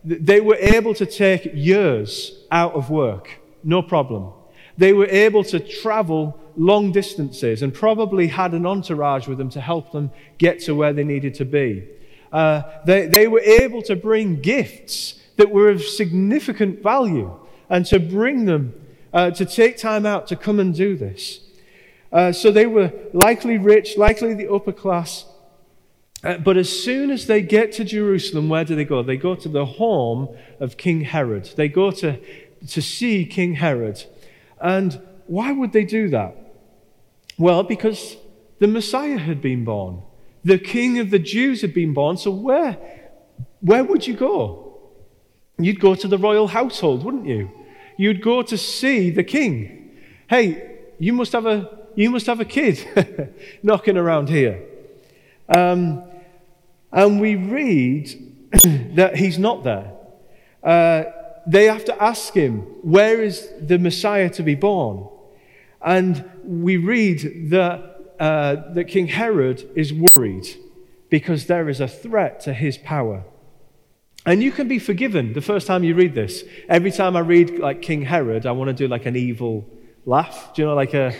They 0.02 0.40
were 0.40 0.56
able 0.56 0.94
to 0.94 1.04
take 1.04 1.50
years 1.52 2.32
out 2.50 2.72
of 2.72 2.88
work, 2.88 3.38
no 3.62 3.82
problem. 3.82 4.32
They 4.78 4.94
were 4.94 5.08
able 5.08 5.44
to 5.44 5.60
travel 5.60 6.40
long 6.56 6.90
distances 6.90 7.62
and 7.62 7.74
probably 7.74 8.28
had 8.28 8.54
an 8.54 8.64
entourage 8.64 9.28
with 9.28 9.36
them 9.36 9.50
to 9.50 9.60
help 9.60 9.92
them 9.92 10.10
get 10.38 10.60
to 10.60 10.74
where 10.74 10.94
they 10.94 11.04
needed 11.04 11.34
to 11.34 11.44
be. 11.44 11.86
Uh, 12.32 12.62
they, 12.86 13.06
they 13.06 13.28
were 13.28 13.40
able 13.40 13.82
to 13.82 13.94
bring 13.94 14.40
gifts 14.40 15.20
that 15.36 15.50
were 15.50 15.68
of 15.68 15.82
significant 15.82 16.82
value 16.82 17.38
and 17.70 17.86
to 17.86 17.98
bring 17.98 18.44
them, 18.44 18.74
uh, 19.14 19.30
to 19.30 19.46
take 19.46 19.78
time 19.78 20.04
out 20.04 20.26
to 20.26 20.36
come 20.36 20.58
and 20.58 20.74
do 20.74 20.96
this. 20.96 21.40
Uh, 22.12 22.32
so 22.32 22.50
they 22.50 22.66
were 22.66 22.92
likely 23.12 23.56
rich, 23.56 23.96
likely 23.96 24.34
the 24.34 24.52
upper 24.52 24.72
class. 24.72 25.24
Uh, 26.22 26.36
but 26.36 26.56
as 26.56 26.68
soon 26.68 27.10
as 27.10 27.26
they 27.26 27.40
get 27.40 27.72
to 27.72 27.84
Jerusalem, 27.84 28.48
where 28.48 28.64
do 28.64 28.74
they 28.74 28.84
go? 28.84 29.02
They 29.02 29.16
go 29.16 29.34
to 29.36 29.48
the 29.48 29.64
home 29.64 30.36
of 30.58 30.76
King 30.76 31.02
Herod. 31.02 31.50
They 31.56 31.68
go 31.68 31.92
to, 31.92 32.18
to 32.68 32.82
see 32.82 33.24
King 33.24 33.54
Herod. 33.54 34.04
And 34.60 35.00
why 35.26 35.52
would 35.52 35.72
they 35.72 35.84
do 35.84 36.08
that? 36.10 36.36
Well, 37.38 37.62
because 37.62 38.16
the 38.58 38.66
Messiah 38.66 39.16
had 39.16 39.40
been 39.40 39.64
born. 39.64 40.02
The 40.44 40.58
King 40.58 40.98
of 40.98 41.10
the 41.10 41.18
Jews 41.18 41.62
had 41.62 41.72
been 41.72 41.94
born. 41.94 42.16
So 42.16 42.30
where, 42.30 42.76
where 43.60 43.84
would 43.84 44.06
you 44.06 44.14
go? 44.14 44.78
You'd 45.58 45.80
go 45.80 45.94
to 45.94 46.08
the 46.08 46.18
royal 46.18 46.48
household, 46.48 47.04
wouldn't 47.04 47.26
you? 47.26 47.50
You'd 48.00 48.22
go 48.22 48.40
to 48.40 48.56
see 48.56 49.10
the 49.10 49.22
king. 49.22 49.90
Hey, 50.26 50.78
you 50.98 51.12
must 51.12 51.32
have 51.32 51.44
a, 51.44 51.80
you 51.94 52.08
must 52.08 52.24
have 52.24 52.40
a 52.40 52.46
kid 52.46 53.34
knocking 53.62 53.98
around 53.98 54.30
here. 54.30 54.64
Um, 55.46 56.04
and 56.90 57.20
we 57.20 57.36
read 57.36 58.08
that 58.94 59.16
he's 59.16 59.38
not 59.38 59.64
there. 59.64 59.92
Uh, 60.64 61.04
they 61.46 61.66
have 61.66 61.84
to 61.84 62.02
ask 62.02 62.32
him, 62.32 62.60
Where 62.80 63.22
is 63.22 63.52
the 63.60 63.78
Messiah 63.78 64.30
to 64.30 64.42
be 64.42 64.54
born? 64.54 65.06
And 65.82 66.24
we 66.42 66.78
read 66.78 67.50
that, 67.50 68.14
uh, 68.18 68.72
that 68.72 68.84
King 68.84 69.08
Herod 69.08 69.70
is 69.74 69.92
worried 69.92 70.48
because 71.10 71.48
there 71.48 71.68
is 71.68 71.80
a 71.80 71.88
threat 71.88 72.40
to 72.40 72.54
his 72.54 72.78
power. 72.78 73.24
And 74.30 74.40
you 74.40 74.52
can 74.52 74.68
be 74.68 74.78
forgiven 74.78 75.32
the 75.32 75.40
first 75.40 75.66
time 75.66 75.82
you 75.82 75.96
read 75.96 76.14
this. 76.14 76.44
Every 76.68 76.92
time 76.92 77.16
I 77.16 77.18
read 77.18 77.58
like 77.58 77.82
King 77.82 78.02
Herod, 78.02 78.46
I 78.46 78.52
want 78.52 78.68
to 78.68 78.72
do 78.72 78.86
like 78.86 79.04
an 79.04 79.16
evil 79.16 79.68
laugh. 80.06 80.54
Do 80.54 80.62
you 80.62 80.68
know, 80.68 80.76
like 80.76 80.94
a 80.94 81.12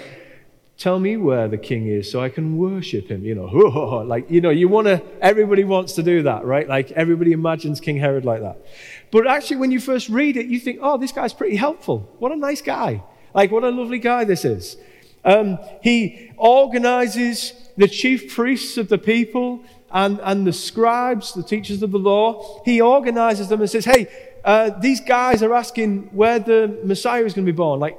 tell 0.79 1.01
me 1.01 1.17
where 1.17 1.49
the 1.49 1.59
king 1.59 1.89
is 1.89 2.09
so 2.09 2.21
I 2.21 2.29
can 2.29 2.57
worship 2.57 3.09
him. 3.09 3.25
You 3.25 3.35
know, 3.35 3.47
like, 4.07 4.31
you 4.31 4.41
know, 4.41 4.51
you 4.51 4.69
want 4.69 4.87
to, 4.87 5.03
everybody 5.21 5.65
wants 5.65 5.95
to 5.95 6.05
do 6.05 6.23
that, 6.23 6.45
right? 6.45 6.69
Like 6.69 6.93
everybody 6.93 7.33
imagines 7.33 7.81
King 7.81 7.97
Herod 7.97 8.25
like 8.25 8.43
that. 8.43 8.65
But 9.11 9.27
actually, 9.27 9.57
when 9.57 9.73
you 9.73 9.81
first 9.81 10.09
read 10.09 10.37
it, 10.37 10.47
you 10.47 10.61
think, 10.61 10.79
oh, 10.81 10.97
this 10.97 11.11
guy's 11.11 11.35
pretty 11.35 11.57
helpful. 11.57 12.09
What 12.21 12.31
a 12.31 12.37
nice 12.37 12.63
guy. 12.63 13.03
Like, 13.35 13.51
what 13.51 13.65
a 13.65 13.71
lovely 13.71 13.99
guy 13.99 14.23
this 14.23 14.45
is. 14.45 14.77
Um, 15.25 15.59
he 15.83 16.31
organizes 16.37 17.55
the 17.77 17.89
chief 17.89 18.33
priests 18.33 18.77
of 18.77 18.89
the 18.89 18.99
people 18.99 19.65
and, 19.93 20.21
and 20.23 20.47
the 20.47 20.53
scribes, 20.53 21.35
the 21.35 21.43
teachers 21.43 21.83
of 21.83 21.91
the 21.91 21.99
law, 21.99 22.63
he 22.65 22.81
organizes 22.81 23.49
them 23.49 23.61
and 23.61 23.71
says, 23.71 23.85
hey, 23.85 24.09
uh, 24.45 24.71
these 24.81 25.01
guys 25.01 25.43
are 25.43 25.53
asking 25.53 26.11
where 26.13 26.39
the 26.39 26.81
Messiah 26.85 27.25
is 27.25 27.35
going 27.35 27.47
to 27.47 27.53
be 27.53 27.57
born. 27.57 27.81
Like, 27.81 27.99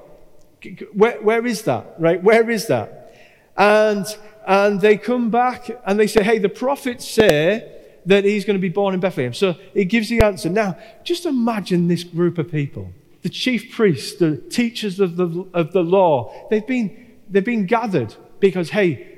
where, 0.93 1.21
where 1.21 1.45
is 1.45 1.63
that? 1.63 1.95
Right? 1.99 2.21
Where 2.21 2.49
is 2.49 2.67
that? 2.67 3.13
And, 3.57 4.05
and 4.47 4.79
they 4.79 4.97
come 4.97 5.29
back 5.29 5.69
and 5.85 5.99
they 5.99 6.07
say, 6.07 6.23
hey, 6.23 6.39
the 6.39 6.49
prophets 6.49 7.07
say 7.07 7.79
that 8.05 8.23
he's 8.23 8.45
going 8.45 8.57
to 8.57 8.61
be 8.61 8.69
born 8.69 8.93
in 8.93 8.99
Bethlehem. 8.99 9.33
So 9.33 9.55
it 9.73 9.85
gives 9.85 10.09
the 10.09 10.21
answer. 10.21 10.49
Now, 10.49 10.77
just 11.03 11.25
imagine 11.25 11.87
this 11.87 12.03
group 12.03 12.37
of 12.37 12.49
people 12.49 12.93
the 13.21 13.29
chief 13.29 13.71
priests, 13.71 14.17
the 14.17 14.37
teachers 14.37 14.99
of 14.99 15.15
the, 15.15 15.45
of 15.53 15.73
the 15.73 15.83
law. 15.83 16.47
They've 16.49 16.65
been, 16.65 17.17
they've 17.29 17.45
been 17.45 17.67
gathered 17.67 18.15
because, 18.39 18.71
hey, 18.71 19.10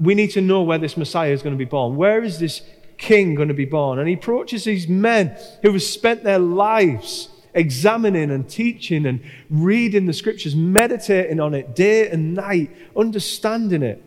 we 0.00 0.14
need 0.14 0.30
to 0.32 0.40
know 0.40 0.62
where 0.62 0.78
this 0.78 0.96
Messiah 0.96 1.32
is 1.32 1.42
going 1.42 1.54
to 1.54 1.58
be 1.58 1.64
born. 1.64 1.96
Where 1.96 2.22
is 2.22 2.38
this 2.38 2.62
king 2.96 3.34
going 3.34 3.48
to 3.48 3.54
be 3.54 3.64
born? 3.64 3.98
And 3.98 4.08
he 4.08 4.14
approaches 4.14 4.64
these 4.64 4.88
men 4.88 5.36
who 5.62 5.72
have 5.72 5.82
spent 5.82 6.24
their 6.24 6.38
lives 6.38 7.28
examining 7.54 8.30
and 8.30 8.48
teaching 8.48 9.06
and 9.06 9.20
reading 9.50 10.06
the 10.06 10.12
scriptures, 10.12 10.54
meditating 10.54 11.40
on 11.40 11.54
it 11.54 11.74
day 11.74 12.08
and 12.08 12.34
night, 12.34 12.70
understanding 12.96 13.82
it. 13.82 14.02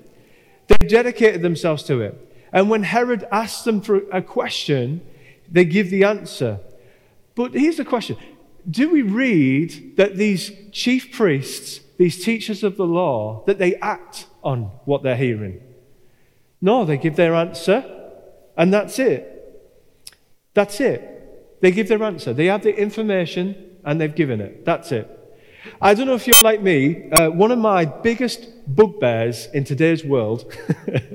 They've 0.68 0.90
dedicated 0.90 1.42
themselves 1.42 1.84
to 1.84 2.02
it. 2.02 2.28
And 2.54 2.70
when 2.70 2.84
Herod 2.84 3.28
asks 3.32 3.64
them 3.64 3.82
for 3.82 4.10
a 4.12 4.22
question, 4.22 5.02
they 5.50 5.66
give 5.66 5.90
the 5.90 6.04
answer. 6.04 6.60
But 7.36 7.54
here's 7.54 7.78
the 7.78 7.86
question 7.86 8.18
Do 8.70 8.90
we 8.90 9.02
read 9.02 9.98
that 9.98 10.18
these 10.18 10.52
chief 10.72 11.12
priests, 11.12 11.82
these 11.98 12.24
teachers 12.24 12.64
of 12.64 12.78
the 12.78 12.86
law, 12.86 13.44
that 13.48 13.58
they 13.58 13.76
act 13.76 14.28
on 14.44 14.64
what 14.86 15.04
they're 15.04 15.18
hearing? 15.18 15.62
No, 16.62 16.86
they 16.86 16.98
give 16.98 17.16
their 17.16 17.34
answer, 17.34 17.84
and 18.56 18.74
that's 18.74 19.00
it. 19.00 19.28
That's 20.54 20.80
it. 20.80 21.60
They 21.62 21.72
give 21.72 21.88
their 21.88 22.04
answer. 22.04 22.34
They 22.34 22.48
have 22.48 22.64
the 22.64 22.76
information, 22.76 23.56
and 23.84 24.00
they've 24.00 24.14
given 24.14 24.42
it. 24.42 24.66
That's 24.66 24.92
it. 24.92 25.18
I 25.82 25.94
don't 25.94 26.08
know 26.08 26.16
if 26.16 26.28
you're 26.28 26.36
like 26.44 26.62
me. 26.62 27.10
Uh, 27.12 27.30
one 27.30 27.52
of 27.52 27.60
my 27.60 27.86
biggest 27.86 28.48
bugbears 28.76 29.48
in 29.54 29.64
today's 29.64 30.04
world 30.04 30.52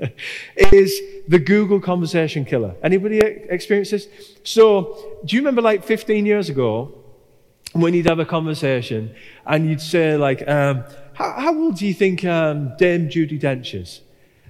is 0.56 1.00
the 1.28 1.38
Google 1.38 1.80
conversation 1.80 2.44
killer. 2.44 2.74
Anybody 2.82 3.18
experience 3.18 3.90
this? 3.90 4.08
So, 4.44 5.20
do 5.24 5.36
you 5.36 5.42
remember 5.42 5.62
like 5.62 5.84
15 5.84 6.26
years 6.26 6.48
ago 6.48 6.94
when 7.72 7.94
you'd 7.94 8.06
have 8.06 8.18
a 8.20 8.24
conversation 8.24 9.14
and 9.46 9.68
you'd 9.68 9.80
say 9.80 10.16
like, 10.16 10.46
um, 10.48 10.84
how, 11.14 11.32
how, 11.32 11.56
old 11.56 11.76
do 11.76 11.86
you 11.86 11.94
think 11.94 12.24
um, 12.24 12.76
Dame 12.76 13.08
Judi 13.08 13.40
Dench 13.40 13.74
is? 13.80 14.00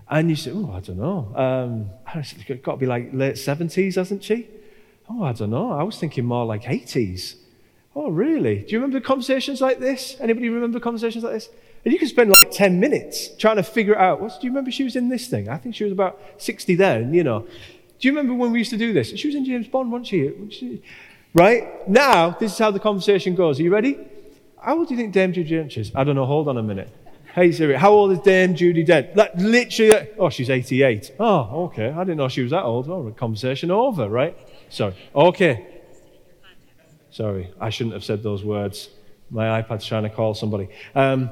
And 0.08 0.30
you 0.30 0.36
say, 0.36 0.52
oh, 0.54 0.70
I 0.72 0.80
don't 0.80 0.98
know. 0.98 1.32
Um, 1.34 1.90
it's 2.14 2.32
got 2.62 2.72
to 2.72 2.76
be 2.76 2.86
like 2.86 3.10
late 3.12 3.34
70s, 3.34 3.96
hasn't 3.96 4.22
she? 4.22 4.46
Oh, 5.08 5.24
I 5.24 5.32
don't 5.32 5.50
know. 5.50 5.72
I 5.72 5.82
was 5.82 5.98
thinking 5.98 6.24
more 6.24 6.44
like 6.44 6.62
80s. 6.64 7.36
Oh, 7.94 8.10
really? 8.10 8.60
Do 8.60 8.72
you 8.72 8.78
remember 8.78 9.00
conversations 9.00 9.60
like 9.60 9.78
this? 9.78 10.16
Anybody 10.20 10.48
remember 10.48 10.78
conversations 10.78 11.24
like 11.24 11.32
this? 11.32 11.48
And 11.84 11.92
you 11.92 11.98
can 11.98 12.08
spend 12.08 12.30
like 12.30 12.50
10 12.50 12.78
minutes 12.78 13.30
trying 13.36 13.56
to 13.56 13.62
figure 13.62 13.96
out, 13.96 14.20
what, 14.20 14.38
do 14.40 14.46
you 14.46 14.50
remember 14.50 14.70
she 14.70 14.84
was 14.84 14.96
in 14.96 15.08
this 15.08 15.28
thing? 15.28 15.48
I 15.48 15.56
think 15.56 15.74
she 15.74 15.84
was 15.84 15.92
about 15.92 16.20
60 16.38 16.74
then, 16.74 17.14
you 17.14 17.24
know. 17.24 17.46
Do 17.98 18.08
you 18.08 18.12
remember 18.12 18.34
when 18.34 18.52
we 18.52 18.58
used 18.58 18.70
to 18.70 18.76
do 18.76 18.92
this? 18.92 19.16
She 19.16 19.28
was 19.28 19.34
in 19.34 19.44
James 19.44 19.68
Bond, 19.68 19.90
wasn't 19.90 20.08
she? 20.08 20.82
Right? 21.32 21.88
Now, 21.88 22.30
this 22.30 22.52
is 22.52 22.58
how 22.58 22.70
the 22.70 22.80
conversation 22.80 23.34
goes. 23.34 23.58
Are 23.58 23.62
you 23.62 23.72
ready? 23.72 23.98
How 24.60 24.78
old 24.78 24.88
do 24.88 24.94
you 24.94 25.00
think 25.00 25.12
Dame 25.12 25.32
Judi 25.32 25.76
is? 25.76 25.92
I 25.94 26.04
don't 26.04 26.16
know. 26.16 26.26
Hold 26.26 26.48
on 26.48 26.58
a 26.58 26.62
minute. 26.62 26.90
Hey 27.36 27.52
Siri, 27.52 27.74
how 27.74 27.92
old 27.92 28.12
is 28.12 28.20
Dame 28.20 28.54
Judi 28.54 28.82
Dench? 28.82 29.14
Like, 29.14 29.34
literally, 29.34 30.08
oh, 30.18 30.30
she's 30.30 30.48
88. 30.48 31.16
Oh, 31.20 31.64
okay. 31.64 31.90
I 31.90 31.98
didn't 31.98 32.16
know 32.16 32.28
she 32.28 32.40
was 32.40 32.50
that 32.52 32.62
old. 32.62 32.88
Oh, 32.88 33.12
conversation 33.14 33.70
over, 33.70 34.08
right? 34.08 34.34
Sorry. 34.70 34.96
Okay. 35.14 35.66
Sorry, 37.10 37.52
I 37.60 37.68
shouldn't 37.68 37.92
have 37.92 38.04
said 38.04 38.22
those 38.22 38.42
words. 38.42 38.88
My 39.28 39.60
iPad's 39.60 39.84
trying 39.84 40.04
to 40.04 40.08
call 40.08 40.32
somebody. 40.32 40.70
Um, 40.94 41.28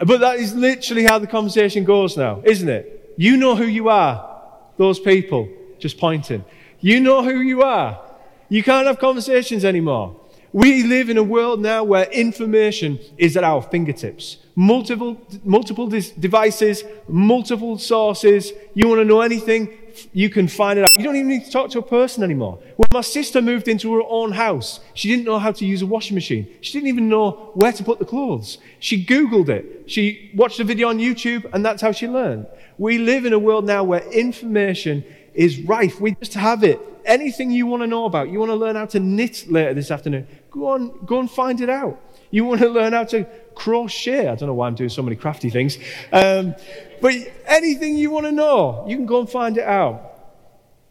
but 0.00 0.18
that 0.18 0.40
is 0.40 0.52
literally 0.52 1.04
how 1.04 1.20
the 1.20 1.28
conversation 1.28 1.84
goes 1.84 2.16
now, 2.16 2.42
isn't 2.44 2.68
it? 2.68 3.14
You 3.16 3.36
know 3.36 3.54
who 3.54 3.66
you 3.66 3.88
are, 3.88 4.42
those 4.78 4.98
people 4.98 5.48
just 5.78 5.96
pointing. 5.96 6.44
You 6.80 6.98
know 6.98 7.22
who 7.22 7.38
you 7.38 7.62
are. 7.62 8.02
You 8.48 8.64
can't 8.64 8.88
have 8.88 8.98
conversations 8.98 9.64
anymore. 9.64 10.20
We 10.52 10.84
live 10.84 11.10
in 11.10 11.18
a 11.18 11.22
world 11.22 11.60
now 11.60 11.84
where 11.84 12.04
information 12.10 12.98
is 13.18 13.36
at 13.36 13.44
our 13.44 13.62
fingertips. 13.62 14.38
Multiple, 14.54 15.20
multiple 15.44 15.86
devices, 15.88 16.82
multiple 17.08 17.78
sources. 17.78 18.52
You 18.74 18.88
want 18.88 19.00
to 19.00 19.04
know 19.04 19.20
anything? 19.20 19.76
you 20.12 20.30
can 20.30 20.48
find 20.48 20.78
it 20.78 20.82
out. 20.82 20.88
You 20.96 21.04
don't 21.04 21.16
even 21.16 21.28
need 21.28 21.44
to 21.44 21.50
talk 21.50 21.70
to 21.70 21.78
a 21.78 21.82
person 21.82 22.22
anymore. 22.22 22.58
When 22.76 22.88
my 22.92 23.00
sister 23.00 23.40
moved 23.40 23.68
into 23.68 23.94
her 23.94 24.02
own 24.08 24.32
house, 24.32 24.80
she 24.94 25.08
didn't 25.08 25.24
know 25.24 25.38
how 25.38 25.52
to 25.52 25.64
use 25.64 25.82
a 25.82 25.86
washing 25.86 26.14
machine. 26.14 26.48
She 26.60 26.72
didn't 26.72 26.88
even 26.88 27.08
know 27.08 27.52
where 27.54 27.72
to 27.72 27.84
put 27.84 27.98
the 27.98 28.04
clothes. 28.04 28.58
She 28.78 29.04
Googled 29.04 29.48
it. 29.48 29.90
She 29.90 30.30
watched 30.34 30.60
a 30.60 30.64
video 30.64 30.88
on 30.88 30.98
YouTube, 30.98 31.48
and 31.52 31.64
that's 31.64 31.82
how 31.82 31.92
she 31.92 32.08
learned. 32.08 32.46
We 32.78 32.98
live 32.98 33.24
in 33.24 33.32
a 33.32 33.38
world 33.38 33.66
now 33.66 33.84
where 33.84 34.06
information 34.10 35.04
is 35.34 35.60
rife. 35.60 36.00
We 36.00 36.14
just 36.14 36.34
have 36.34 36.64
it. 36.64 36.80
Anything 37.06 37.50
you 37.52 37.66
want 37.66 37.82
to 37.82 37.86
know 37.86 38.04
about, 38.04 38.30
you 38.30 38.38
want 38.40 38.50
to 38.50 38.56
learn 38.56 38.76
how 38.76 38.86
to 38.86 39.00
knit 39.00 39.46
later 39.48 39.72
this 39.74 39.90
afternoon, 39.90 40.26
go 40.50 40.66
on, 40.68 41.06
go 41.06 41.20
and 41.20 41.30
find 41.30 41.60
it 41.60 41.70
out. 41.70 42.00
You 42.30 42.44
want 42.44 42.60
to 42.60 42.68
learn 42.68 42.92
how 42.92 43.04
to 43.04 43.24
crochet. 43.54 44.28
I 44.28 44.34
don't 44.34 44.48
know 44.48 44.54
why 44.54 44.66
I'm 44.66 44.74
doing 44.74 44.90
so 44.90 45.02
many 45.02 45.16
crafty 45.16 45.48
things. 45.48 45.78
Um, 46.12 46.54
but 47.00 47.14
anything 47.46 47.96
you 47.96 48.10
want 48.10 48.26
to 48.26 48.32
know, 48.32 48.84
you 48.88 48.96
can 48.96 49.06
go 49.06 49.20
and 49.20 49.30
find 49.30 49.56
it 49.56 49.64
out. 49.64 50.02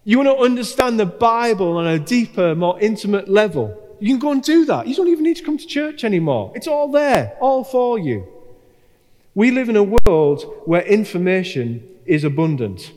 You 0.06 0.18
want 0.20 0.30
to 0.30 0.44
understand 0.44 1.00
the 1.00 1.06
Bible 1.06 1.78
on 1.78 1.88
a 1.88 2.00
deeper, 2.00 2.56
more 2.56 2.80
intimate 2.80 3.28
level. 3.28 3.76
You 4.00 4.14
can 4.14 4.20
go 4.20 4.32
and 4.32 4.42
do 4.42 4.66
that. 4.66 4.88
You 4.88 4.96
don't 4.96 5.08
even 5.10 5.24
need 5.24 5.38
to 5.38 5.44
come 5.44 5.58
to 5.58 5.68
church 5.68 6.04
anymore. 6.04 6.54
It's 6.56 6.68
all 6.68 6.92
there, 6.92 7.36
all 7.42 7.64
for 7.64 8.00
you. 8.00 8.26
We 9.34 9.52
live 9.52 9.68
in 9.68 9.76
a 9.76 9.84
world 9.84 10.44
where 10.66 10.82
information 10.82 11.88
is 12.06 12.24
abundant. 12.24 12.94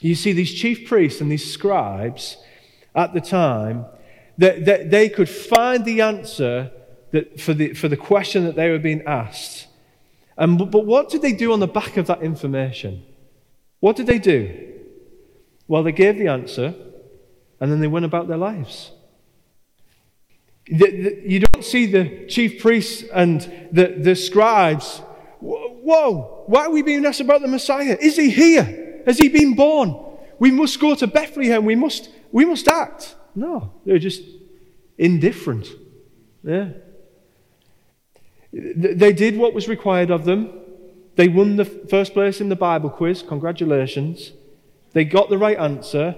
You 0.00 0.14
see, 0.14 0.32
these 0.32 0.54
chief 0.54 0.88
priests 0.88 1.20
and 1.20 1.30
these 1.30 1.52
scribes 1.52 2.36
at 2.94 3.14
the 3.14 3.20
time, 3.20 3.86
that, 4.38 4.64
that 4.64 4.90
they 4.90 5.08
could 5.08 5.28
find 5.28 5.84
the 5.84 6.00
answer 6.00 6.70
that, 7.10 7.40
for, 7.40 7.54
the, 7.54 7.74
for 7.74 7.88
the 7.88 7.96
question 7.96 8.44
that 8.44 8.56
they 8.56 8.70
were 8.70 8.78
being 8.78 9.02
asked. 9.02 9.66
And, 10.36 10.58
but, 10.58 10.86
what 10.86 11.08
did 11.08 11.22
they 11.22 11.32
do 11.32 11.52
on 11.52 11.60
the 11.60 11.66
back 11.66 11.96
of 11.96 12.06
that 12.06 12.22
information? 12.22 13.04
What 13.80 13.96
did 13.96 14.06
they 14.06 14.18
do? 14.18 14.74
Well, 15.66 15.82
they 15.82 15.92
gave 15.92 16.16
the 16.16 16.28
answer 16.28 16.74
and 17.60 17.72
then 17.72 17.80
they 17.80 17.88
went 17.88 18.04
about 18.04 18.28
their 18.28 18.36
lives. 18.36 18.92
The, 20.66 20.90
the, 20.90 21.22
you 21.24 21.40
don't 21.40 21.64
see 21.64 21.86
the 21.86 22.26
chief 22.28 22.62
priests 22.62 23.04
and 23.12 23.40
the, 23.72 23.96
the 23.98 24.14
scribes. 24.14 24.98
Whoa, 25.40 26.44
why 26.46 26.66
are 26.66 26.70
we 26.70 26.82
being 26.82 27.04
asked 27.04 27.20
about 27.20 27.42
the 27.42 27.48
Messiah? 27.48 27.96
Is 28.00 28.16
he 28.16 28.30
here? 28.30 28.87
Has 29.08 29.16
he 29.18 29.30
been 29.30 29.54
born? 29.54 29.96
We 30.38 30.50
must 30.50 30.78
go 30.78 30.94
to 30.94 31.06
Bethlehem. 31.06 31.64
We 31.64 31.74
must, 31.74 32.10
we 32.30 32.44
must 32.44 32.68
act. 32.68 33.16
No, 33.34 33.72
they're 33.86 33.98
just 33.98 34.22
indifferent. 34.98 35.66
Yeah. 36.44 36.68
They 38.52 39.14
did 39.14 39.38
what 39.38 39.54
was 39.54 39.66
required 39.66 40.10
of 40.10 40.26
them. 40.26 40.50
They 41.16 41.28
won 41.28 41.56
the 41.56 41.64
first 41.64 42.12
place 42.12 42.42
in 42.42 42.50
the 42.50 42.56
Bible 42.56 42.90
quiz. 42.90 43.22
Congratulations. 43.22 44.32
They 44.92 45.04
got 45.04 45.30
the 45.30 45.38
right 45.38 45.58
answer. 45.58 46.14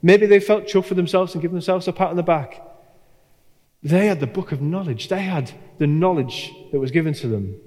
Maybe 0.00 0.24
they 0.24 0.40
felt 0.40 0.64
chuffed 0.64 0.86
for 0.86 0.94
themselves 0.94 1.34
and 1.34 1.42
give 1.42 1.52
themselves 1.52 1.86
a 1.88 1.92
pat 1.92 2.08
on 2.08 2.16
the 2.16 2.22
back. 2.22 2.62
They 3.82 4.06
had 4.06 4.20
the 4.20 4.26
book 4.26 4.50
of 4.50 4.62
knowledge. 4.62 5.08
They 5.08 5.22
had 5.22 5.52
the 5.76 5.86
knowledge 5.86 6.52
that 6.72 6.80
was 6.80 6.90
given 6.90 7.12
to 7.14 7.28
them. 7.28 7.60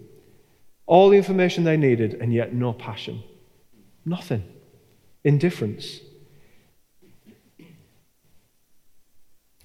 All 0.88 1.10
the 1.10 1.18
information 1.18 1.64
they 1.64 1.78
needed, 1.78 2.16
and 2.16 2.34
yet 2.34 2.56
no 2.56 2.74
passion. 2.74 3.24
Nothing. 4.08 4.44
Indifference. 5.26 6.00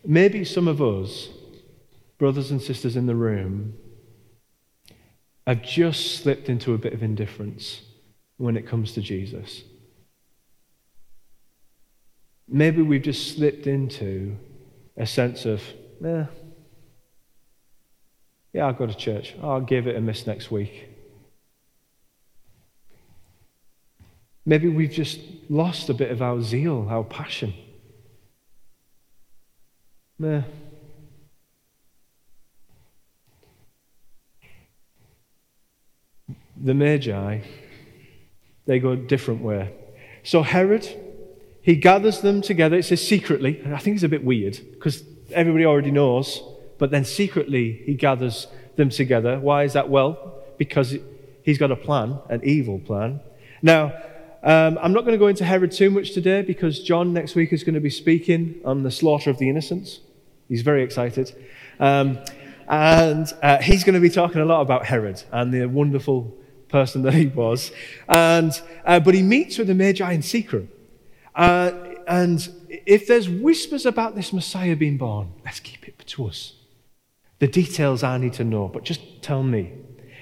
Maybe 0.05 0.45
some 0.45 0.67
of 0.67 0.83
us, 0.83 1.29
brothers 2.19 2.51
and 2.51 2.61
sisters 2.61 2.97
in 2.97 3.07
the 3.07 3.15
room, 3.15 3.75
have 5.47 5.63
just 5.63 6.17
slipped 6.17 6.49
into 6.49 6.75
a 6.75 6.79
bit 6.79 6.93
of 6.93 7.05
indifference 7.05 7.83
when 8.37 8.57
it 8.57 8.67
comes 8.67 8.93
to 8.95 9.01
Jesus. 9.01 9.63
Maybe 12.49 12.83
we've 12.83 13.03
just 13.03 13.37
slipped 13.37 13.69
into 13.69 14.37
a 14.97 15.07
sense 15.07 15.45
of, 15.45 15.63
eh, 16.05 16.25
yeah, 18.53 18.67
I'll 18.67 18.73
go 18.73 18.87
to 18.87 18.95
church. 18.95 19.37
I'll 19.41 19.61
give 19.61 19.87
it 19.87 19.95
a 19.95 20.01
miss 20.01 20.27
next 20.27 20.51
week. 20.51 20.92
Maybe 24.45 24.69
we've 24.69 24.91
just 24.91 25.21
lost 25.49 25.89
a 25.89 25.95
bit 25.95 26.11
of 26.11 26.21
our 26.21 26.43
zeal, 26.43 26.87
our 26.91 27.05
passion. 27.05 27.55
Meh. 30.19 30.43
the 36.63 36.75
Magi, 36.75 37.41
they 38.67 38.79
go 38.79 38.91
a 38.91 38.97
different 38.97 39.43
way. 39.43 39.75
So 40.23 40.43
Herod, 40.43 40.89
he 41.61 41.75
gathers 41.75 42.21
them 42.21 42.41
together. 42.41 42.77
It 42.77 42.85
says 42.85 43.07
secretly. 43.07 43.61
I 43.67 43.79
think 43.79 43.97
it's 43.97 44.05
a 44.05 44.09
bit 44.09 44.25
weird 44.25 44.61
because 44.73 45.03
everybody 45.33 45.67
already 45.67 45.91
knows. 45.91 46.41
But 46.79 46.91
then 46.91 47.05
secretly, 47.05 47.83
he 47.85 47.95
gathers 47.95 48.47
them 48.77 48.91
together. 48.91 49.39
Why 49.41 49.65
is 49.65 49.73
that? 49.73 49.89
Well, 49.89 50.35
because 50.57 50.97
he's 51.43 51.59
got 51.59 51.71
a 51.71 51.77
plan, 51.77 52.19
an 52.29 52.41
evil 52.45 52.79
plan. 52.79 53.21
Now, 53.61 53.93
um, 54.43 54.79
I'm 54.83 54.93
not 54.93 55.01
going 55.01 55.13
to 55.13 55.19
go 55.19 55.29
into 55.29 55.45
Herod 55.45 55.71
too 55.71 55.91
much 55.91 56.13
today 56.13 56.43
because 56.43 56.81
John 56.81 57.13
next 57.13 57.35
week 57.35 57.53
is 57.53 57.63
going 57.63 57.75
to 57.75 57.81
be 57.81 57.91
speaking 57.91 58.61
on 58.65 58.83
the 58.83 58.91
slaughter 58.91 59.31
of 59.31 59.39
the 59.39 59.49
innocents. 59.49 60.01
He's 60.49 60.63
very 60.63 60.83
excited. 60.83 61.35
Um, 61.79 62.19
and 62.69 63.33
uh, 63.43 63.59
he's 63.59 63.85
going 63.85 63.95
to 63.95 64.01
be 64.01 64.11
talking 64.11 64.41
a 64.41 64.45
lot 64.45 64.61
about 64.61 64.87
Herod 64.87 65.23
and 65.31 65.53
the 65.53 65.67
wonderful 65.67 66.37
person 66.69 67.03
that 67.03 67.15
he 67.15 67.27
was. 67.27 67.71
And, 68.09 68.53
uh, 68.85 68.99
but 68.99 69.15
he 69.15 69.23
meets 69.23 69.59
with 69.59 69.69
the 69.69 69.75
Magi 69.75 70.13
in 70.13 70.23
secret. 70.23 70.69
Uh, 71.35 71.73
and 72.09 72.49
if 72.69 73.07
there's 73.07 73.29
whispers 73.29 73.87
about 73.87 74.17
this 74.17 74.33
Messiah 74.33 74.75
being 74.75 74.99
born, 74.99 75.33
let's 75.45 75.61
keep 75.61 75.87
it 75.87 75.99
to 76.07 76.27
us. 76.27 76.55
The 77.39 77.47
details 77.47 78.03
I 78.03 78.19
need 78.19 78.33
to 78.35 78.45
know, 78.45 78.69
but 78.69 78.85
just 78.85 79.23
tell 79.23 79.43
me. 79.43 79.73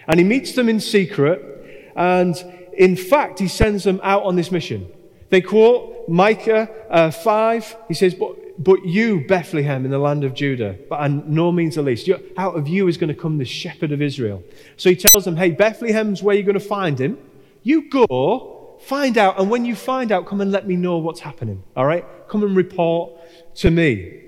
And 0.07 0.19
he 0.19 0.25
meets 0.25 0.53
them 0.55 0.69
in 0.69 0.81
secret. 0.81 1.93
And 1.97 2.35
in 2.81 2.97
fact, 2.97 3.39
he 3.39 3.47
sends 3.47 3.85
them 3.85 4.01
out 4.03 4.23
on 4.23 4.37
this 4.37 4.51
mission. 4.51 4.91
They 5.29 5.43
quote 5.43 6.09
Micah 6.09 6.71
uh, 6.89 7.11
5. 7.11 7.77
He 7.89 7.95
says, 7.95 8.15
but, 8.15 8.37
but 8.65 8.87
you, 8.87 9.27
Bethlehem, 9.29 9.85
in 9.85 9.91
the 9.91 9.99
land 9.99 10.25
of 10.25 10.33
Judah, 10.33 10.79
but 10.89 11.03
and 11.03 11.29
no 11.29 11.53
means 11.53 11.75
the 11.75 11.83
least, 11.83 12.09
out 12.39 12.57
of 12.57 12.69
you 12.69 12.89
is 12.89 12.97
going 12.97 13.09
to 13.09 13.15
come 13.15 13.37
the 13.37 13.45
shepherd 13.45 13.93
of 13.93 14.01
Israel. 14.01 14.43
So 14.79 14.89
he 14.89 14.97
tells 14.97 15.27
them, 15.27 15.37
hey, 15.37 15.51
Bethlehem's 15.51 16.23
where 16.23 16.35
you're 16.35 16.43
going 16.45 16.55
to 16.55 16.61
find 16.61 16.99
him. 16.99 17.19
You 17.63 17.91
go, 17.91 18.79
find 18.81 19.19
out, 19.19 19.39
and 19.39 19.51
when 19.51 19.67
you 19.67 19.77
find 19.77 20.11
out, 20.11 20.25
come 20.25 20.41
and 20.41 20.51
let 20.51 20.67
me 20.67 20.75
know 20.75 20.97
what's 20.97 21.21
happening. 21.21 21.63
All 21.77 21.85
right? 21.85 22.07
Come 22.29 22.43
and 22.43 22.57
report 22.57 23.13
to 23.57 23.71
me. 23.71 24.23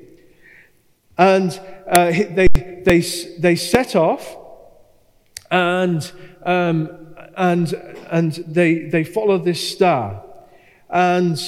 And 1.16 1.58
uh, 1.88 2.10
they, 2.10 2.48
they, 2.84 3.00
they 3.38 3.56
set 3.56 3.96
off, 3.96 4.36
and, 5.50 6.12
um, 6.44 7.01
and, 7.36 7.72
and 8.10 8.32
they, 8.46 8.86
they 8.86 9.04
follow 9.04 9.38
this 9.38 9.70
star. 9.70 10.22
And 10.90 11.38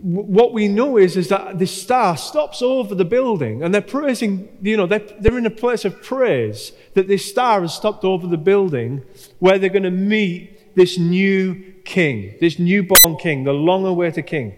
what 0.00 0.52
we 0.52 0.68
know 0.68 0.96
is, 0.96 1.16
is 1.16 1.28
that 1.28 1.58
this 1.58 1.82
star 1.82 2.16
stops 2.16 2.62
over 2.62 2.94
the 2.94 3.04
building 3.04 3.62
and 3.62 3.74
they're 3.74 3.80
praising, 3.80 4.48
you 4.62 4.76
know, 4.76 4.86
they're, 4.86 5.06
they're 5.20 5.38
in 5.38 5.46
a 5.46 5.50
place 5.50 5.84
of 5.84 6.02
praise 6.02 6.72
that 6.94 7.08
this 7.08 7.28
star 7.28 7.62
has 7.62 7.74
stopped 7.74 8.04
over 8.04 8.26
the 8.26 8.36
building 8.36 9.02
where 9.38 9.58
they're 9.58 9.68
going 9.68 9.82
to 9.82 9.90
meet 9.90 10.74
this 10.76 10.98
new 10.98 11.74
king, 11.84 12.36
this 12.40 12.58
newborn 12.58 13.16
king, 13.18 13.44
the 13.44 13.52
long 13.52 13.84
awaited 13.84 14.26
king. 14.26 14.56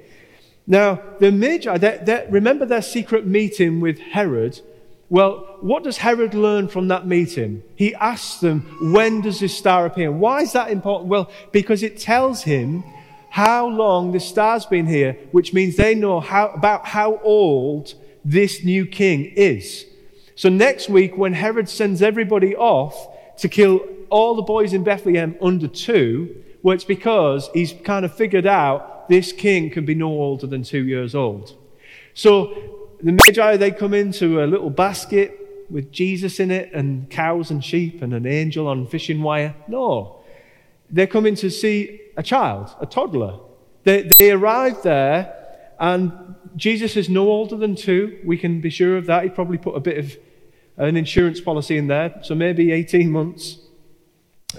Now, 0.67 1.03
the 1.19 1.33
Magi, 1.33 1.79
they're, 1.79 1.99
they're, 1.99 2.27
remember 2.31 2.67
their 2.67 2.83
secret 2.83 3.27
meeting 3.27 3.81
with 3.81 3.99
Herod? 3.99 4.61
Well, 5.11 5.57
what 5.61 5.83
does 5.83 5.99
Herod 5.99 6.35
learn 6.35 6.69
from 6.69 6.87
that 6.89 7.05
meeting? 7.05 7.65
He 7.75 7.95
asks 7.97 8.41
them, 8.41 8.61
when 8.93 9.21
does 9.21 9.41
this 9.41 9.57
star 9.57 9.85
appear? 9.85 10.13
Why 10.13 10.43
is 10.43 10.53
that 10.53 10.71
important? 10.71 11.11
Well, 11.11 11.31
because 11.51 11.83
it 11.83 11.99
tells 11.99 12.45
him 12.45 12.85
how 13.29 13.67
long 13.67 14.13
the 14.13 14.21
star's 14.21 14.67
been 14.67 14.87
here, 14.87 15.19
which 15.33 15.53
means 15.53 15.77
they 15.77 15.97
know 15.97 16.21
how, 16.21 16.49
about 16.51 16.87
how 16.87 17.19
old 17.23 17.95
this 18.25 18.65
new 18.65 18.87
king 18.87 19.25
is. 19.25 19.85
So 20.37 20.49
next 20.49 20.89
week, 20.89 21.19
when 21.19 21.33
Herod 21.33 21.69
sends 21.69 22.03
everybody 22.03 22.55
off 22.55 23.09
to 23.39 23.49
kill 23.49 23.81
all 24.11 24.37
the 24.37 24.43
boys 24.43 24.73
in 24.73 24.85
Bethlehem 24.85 25.37
under 25.43 25.67
two, 25.67 26.45
well, 26.63 26.75
it's 26.75 26.85
because 26.85 27.51
he's 27.53 27.75
kind 27.85 28.05
of 28.05 28.15
figured 28.15 28.47
out 28.47 29.09
this 29.09 29.33
king 29.33 29.71
can 29.71 29.85
be 29.85 29.95
no 29.95 30.07
older 30.07 30.47
than 30.47 30.63
two 30.63 30.85
years 30.85 31.17
old. 31.17 31.57
So 32.15 32.80
the 33.03 33.13
Magi, 33.13 33.57
they 33.57 33.71
come 33.71 33.95
into 33.95 34.43
a 34.43 34.47
little 34.47 34.71
basket 34.71 35.37
with 35.71 35.93
Jesus 35.93 36.41
in 36.41 36.51
it 36.51 36.73
and 36.73 37.09
cows 37.11 37.51
and 37.51 37.65
sheep 37.65 38.03
and 38.03 38.13
an 38.13 38.27
angel 38.27 38.67
on 38.67 38.87
fishing 38.87 39.23
wire. 39.23 39.55
No. 39.69 40.21
They're 40.91 41.07
coming 41.07 41.37
to 41.37 41.51
see 41.51 42.01
a 42.17 42.23
child, 42.23 42.75
a 42.81 42.87
toddler. 42.87 43.39
They, 43.85 44.11
they 44.19 44.33
arrived 44.33 44.83
there, 44.83 45.35
and 45.79 46.13
Jesus 46.57 46.97
is 46.97 47.09
no 47.09 47.29
older 47.29 47.57
than 47.57 47.77
two. 47.77 48.19
We 48.25 48.37
can 48.37 48.61
be 48.61 48.71
sure 48.71 48.97
of 48.97 49.07
that. 49.07 49.23
He 49.23 49.31
probably 49.31 49.59
put 49.59 49.77
a 49.77 49.81
bit 49.81 49.99
of 49.99 50.17
an 50.77 50.97
insurance 50.97 51.41
policy 51.41 51.77
in 51.77 51.87
there, 51.87 52.19
so 52.23 52.35
maybe 52.35 52.73
18 52.73 53.11
months. 53.11 53.59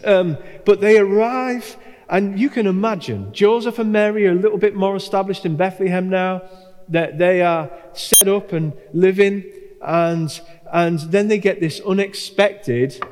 Um, 0.06 0.38
but 0.66 0.80
they 0.80 0.98
arrive, 0.98 1.78
and 2.10 2.40
you 2.40 2.50
can 2.50 2.66
imagine 2.66 3.34
Joseph 3.34 3.78
and 3.80 3.92
Mary 3.92 4.26
are 4.28 4.32
a 4.32 4.36
little 4.36 4.58
bit 4.58 4.76
more 4.76 4.96
established 4.96 5.46
in 5.46 5.58
Bethlehem 5.58 6.10
now. 6.10 6.44
That 6.90 7.18
they 7.18 7.42
are 7.42 7.72
set 7.94 8.28
up 8.28 8.54
and 8.54 8.74
living, 8.94 9.46
and, 9.82 10.42
and 10.72 11.00
then 11.00 11.28
they 11.28 11.38
get 11.38 11.60
this 11.60 11.80
unexpected 11.82 13.04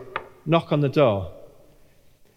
knock 0.45 0.71
on 0.71 0.82
the 0.82 0.89
door. 0.89 1.32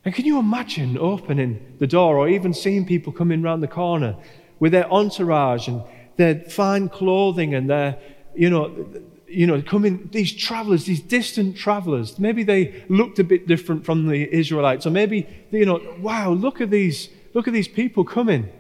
And 0.05 0.15
can 0.15 0.25
you 0.25 0.39
imagine 0.39 0.99
opening 0.99 1.77
the 1.79 1.87
door 1.87 2.19
or 2.19 2.29
even 2.29 2.53
seeing 2.53 2.85
people 2.87 3.13
coming 3.13 3.45
around 3.45 3.61
the 3.61 3.69
corner 3.69 4.17
with 4.59 4.73
their 4.73 4.93
entourage 4.93 5.69
and 5.69 5.83
their 6.17 6.41
fine 6.41 6.89
clothing 6.89 7.55
and 7.55 7.71
their, 7.71 7.99
you 8.35 8.51
know, 8.51 8.87
you 9.29 9.47
know, 9.47 9.63
coming, 9.63 10.09
these 10.13 10.33
travelers, 10.33 10.85
these 10.85 11.01
distant 11.01 11.57
travelers, 11.57 12.19
maybe 12.19 12.43
they 12.43 12.85
looked 12.89 13.19
a 13.19 13.25
bit 13.25 13.47
different 13.47 13.85
from 13.85 14.07
the 14.07 14.31
Israelites, 14.31 14.87
or 14.87 14.91
maybe, 14.91 15.27
you 15.51 15.65
know, 15.65 15.81
wow, 16.01 16.31
look 16.31 16.61
at 16.61 16.71
these, 16.71 17.09
look 17.33 17.49
at 17.49 17.55
these 17.55 17.69
people 17.69 18.05
coming. 18.05 18.51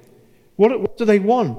What, 0.56 0.80
what 0.80 0.96
do 0.96 1.04
they 1.04 1.18
want? 1.18 1.58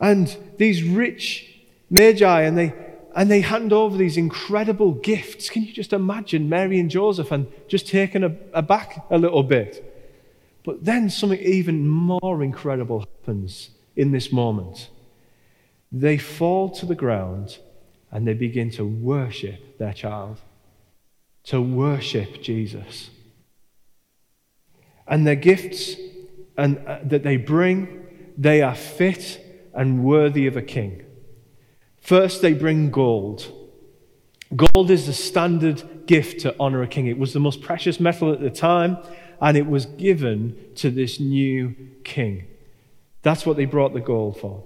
And 0.00 0.34
these 0.56 0.82
rich 0.82 1.46
magi, 1.90 2.42
and 2.42 2.56
they, 2.56 2.72
and 3.14 3.30
they 3.30 3.42
hand 3.42 3.72
over 3.72 3.96
these 3.96 4.16
incredible 4.16 4.92
gifts. 4.92 5.50
Can 5.50 5.64
you 5.64 5.72
just 5.72 5.92
imagine 5.92 6.48
Mary 6.48 6.80
and 6.80 6.90
Joseph 6.90 7.30
and 7.30 7.46
just 7.68 7.86
taken 7.86 8.38
aback 8.54 9.04
a 9.10 9.18
little 9.18 9.42
bit? 9.42 9.86
But 10.64 10.84
then 10.84 11.10
something 11.10 11.40
even 11.40 11.86
more 11.86 12.42
incredible 12.42 13.00
happens 13.00 13.70
in 13.96 14.12
this 14.12 14.32
moment. 14.32 14.88
They 15.92 16.18
fall 16.18 16.70
to 16.70 16.86
the 16.86 16.94
ground 16.94 17.58
and 18.10 18.26
they 18.26 18.34
begin 18.34 18.70
to 18.72 18.84
worship 18.84 19.78
their 19.78 19.92
child, 19.92 20.38
to 21.44 21.60
worship 21.60 22.42
Jesus. 22.42 23.10
And 25.06 25.26
their 25.26 25.36
gifts 25.36 25.96
and, 26.56 26.78
uh, 26.86 26.98
that 27.04 27.22
they 27.22 27.36
bring, 27.36 28.06
they 28.36 28.62
are 28.62 28.74
fit 28.74 29.49
and 29.74 30.04
worthy 30.04 30.46
of 30.46 30.56
a 30.56 30.62
king. 30.62 31.04
First, 32.00 32.42
they 32.42 32.52
bring 32.52 32.90
gold. 32.90 33.52
Gold 34.54 34.90
is 34.90 35.06
the 35.06 35.12
standard 35.12 36.06
gift 36.06 36.40
to 36.40 36.54
honor 36.58 36.82
a 36.82 36.88
king. 36.88 37.06
It 37.06 37.18
was 37.18 37.32
the 37.32 37.40
most 37.40 37.62
precious 37.62 38.00
metal 38.00 38.32
at 38.32 38.40
the 38.40 38.50
time, 38.50 38.98
and 39.40 39.56
it 39.56 39.66
was 39.66 39.86
given 39.86 40.56
to 40.76 40.90
this 40.90 41.20
new 41.20 41.76
king. 42.04 42.46
That's 43.22 43.46
what 43.46 43.56
they 43.56 43.64
brought 43.64 43.94
the 43.94 44.00
gold 44.00 44.40
for. 44.40 44.64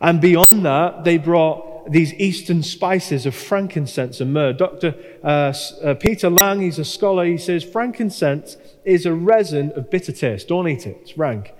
And 0.00 0.20
beyond 0.20 0.64
that, 0.64 1.04
they 1.04 1.18
brought 1.18 1.90
these 1.90 2.12
eastern 2.14 2.62
spices 2.62 3.26
of 3.26 3.34
frankincense 3.34 4.20
and 4.20 4.32
myrrh. 4.32 4.52
Dr. 4.52 4.94
Uh, 5.22 5.52
uh, 5.82 5.94
Peter 5.94 6.28
Lang, 6.28 6.60
he's 6.60 6.78
a 6.78 6.84
scholar, 6.84 7.24
he 7.24 7.38
says 7.38 7.64
frankincense 7.64 8.56
is 8.84 9.06
a 9.06 9.14
resin 9.14 9.72
of 9.72 9.90
bitter 9.90 10.12
taste. 10.12 10.48
Don't 10.48 10.68
eat 10.68 10.86
it, 10.86 10.98
it's 11.02 11.16
rank. 11.16 11.52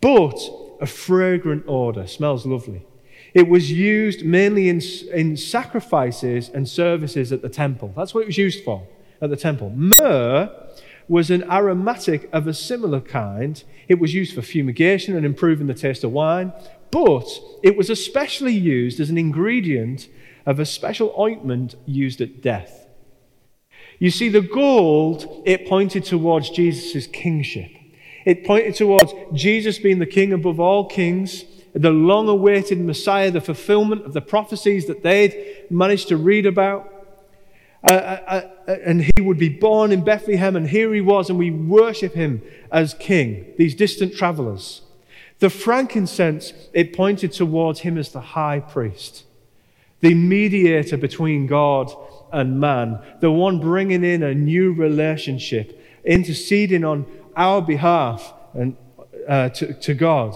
But 0.00 0.38
a 0.84 0.86
fragrant 0.86 1.64
odor, 1.66 2.06
smells 2.06 2.44
lovely. 2.44 2.86
It 3.32 3.48
was 3.48 3.72
used 3.72 4.24
mainly 4.24 4.68
in, 4.68 4.82
in 5.12 5.36
sacrifices 5.36 6.50
and 6.50 6.68
services 6.68 7.32
at 7.32 7.40
the 7.40 7.48
temple. 7.48 7.92
That's 7.96 8.12
what 8.12 8.20
it 8.20 8.26
was 8.26 8.36
used 8.36 8.62
for 8.64 8.86
at 9.22 9.30
the 9.30 9.36
temple. 9.36 9.72
Myrrh 9.74 10.50
was 11.08 11.30
an 11.30 11.42
aromatic 11.50 12.28
of 12.34 12.46
a 12.46 12.52
similar 12.52 13.00
kind. 13.00 13.64
It 13.88 13.98
was 13.98 14.12
used 14.12 14.34
for 14.34 14.42
fumigation 14.42 15.16
and 15.16 15.24
improving 15.24 15.68
the 15.68 15.74
taste 15.74 16.04
of 16.04 16.12
wine, 16.12 16.52
but 16.90 17.28
it 17.62 17.76
was 17.78 17.88
especially 17.88 18.52
used 18.52 19.00
as 19.00 19.08
an 19.08 19.16
ingredient 19.16 20.08
of 20.44 20.60
a 20.60 20.66
special 20.66 21.14
ointment 21.18 21.76
used 21.86 22.20
at 22.20 22.42
death. 22.42 22.86
You 23.98 24.10
see, 24.10 24.28
the 24.28 24.42
gold, 24.42 25.42
it 25.46 25.66
pointed 25.66 26.04
towards 26.04 26.50
Jesus' 26.50 27.06
kingship. 27.06 27.70
It 28.24 28.44
pointed 28.44 28.74
towards 28.74 29.12
Jesus 29.32 29.78
being 29.78 29.98
the 29.98 30.06
king 30.06 30.32
above 30.32 30.60
all 30.60 30.86
kings 30.86 31.44
the 31.74 31.90
long 31.90 32.28
awaited 32.28 32.80
Messiah, 32.80 33.30
the 33.30 33.40
fulfillment 33.40 34.06
of 34.06 34.12
the 34.12 34.20
prophecies 34.20 34.86
that 34.86 35.02
they'd 35.02 35.66
managed 35.70 36.08
to 36.08 36.16
read 36.16 36.46
about. 36.46 36.90
Uh, 37.82 37.92
uh, 37.92 38.50
uh, 38.66 38.70
and 38.86 39.02
he 39.02 39.20
would 39.20 39.38
be 39.38 39.48
born 39.48 39.92
in 39.92 40.02
Bethlehem, 40.02 40.56
and 40.56 40.68
here 40.68 40.94
he 40.94 41.00
was, 41.00 41.28
and 41.28 41.38
we 41.38 41.50
worship 41.50 42.14
him 42.14 42.40
as 42.72 42.94
king, 42.94 43.52
these 43.58 43.74
distant 43.74 44.14
travelers. 44.14 44.82
The 45.40 45.50
frankincense, 45.50 46.54
it 46.72 46.96
pointed 46.96 47.32
towards 47.32 47.80
him 47.80 47.98
as 47.98 48.10
the 48.10 48.20
high 48.20 48.60
priest, 48.60 49.24
the 50.00 50.14
mediator 50.14 50.96
between 50.96 51.46
God 51.46 51.92
and 52.32 52.58
man, 52.58 53.00
the 53.20 53.30
one 53.30 53.60
bringing 53.60 54.04
in 54.04 54.22
a 54.22 54.32
new 54.32 54.72
relationship, 54.72 55.78
interceding 56.04 56.84
on 56.84 57.04
our 57.36 57.62
behalf 57.62 58.32
and, 58.54 58.76
uh, 59.28 59.48
to, 59.50 59.74
to 59.74 59.94
God. 59.94 60.34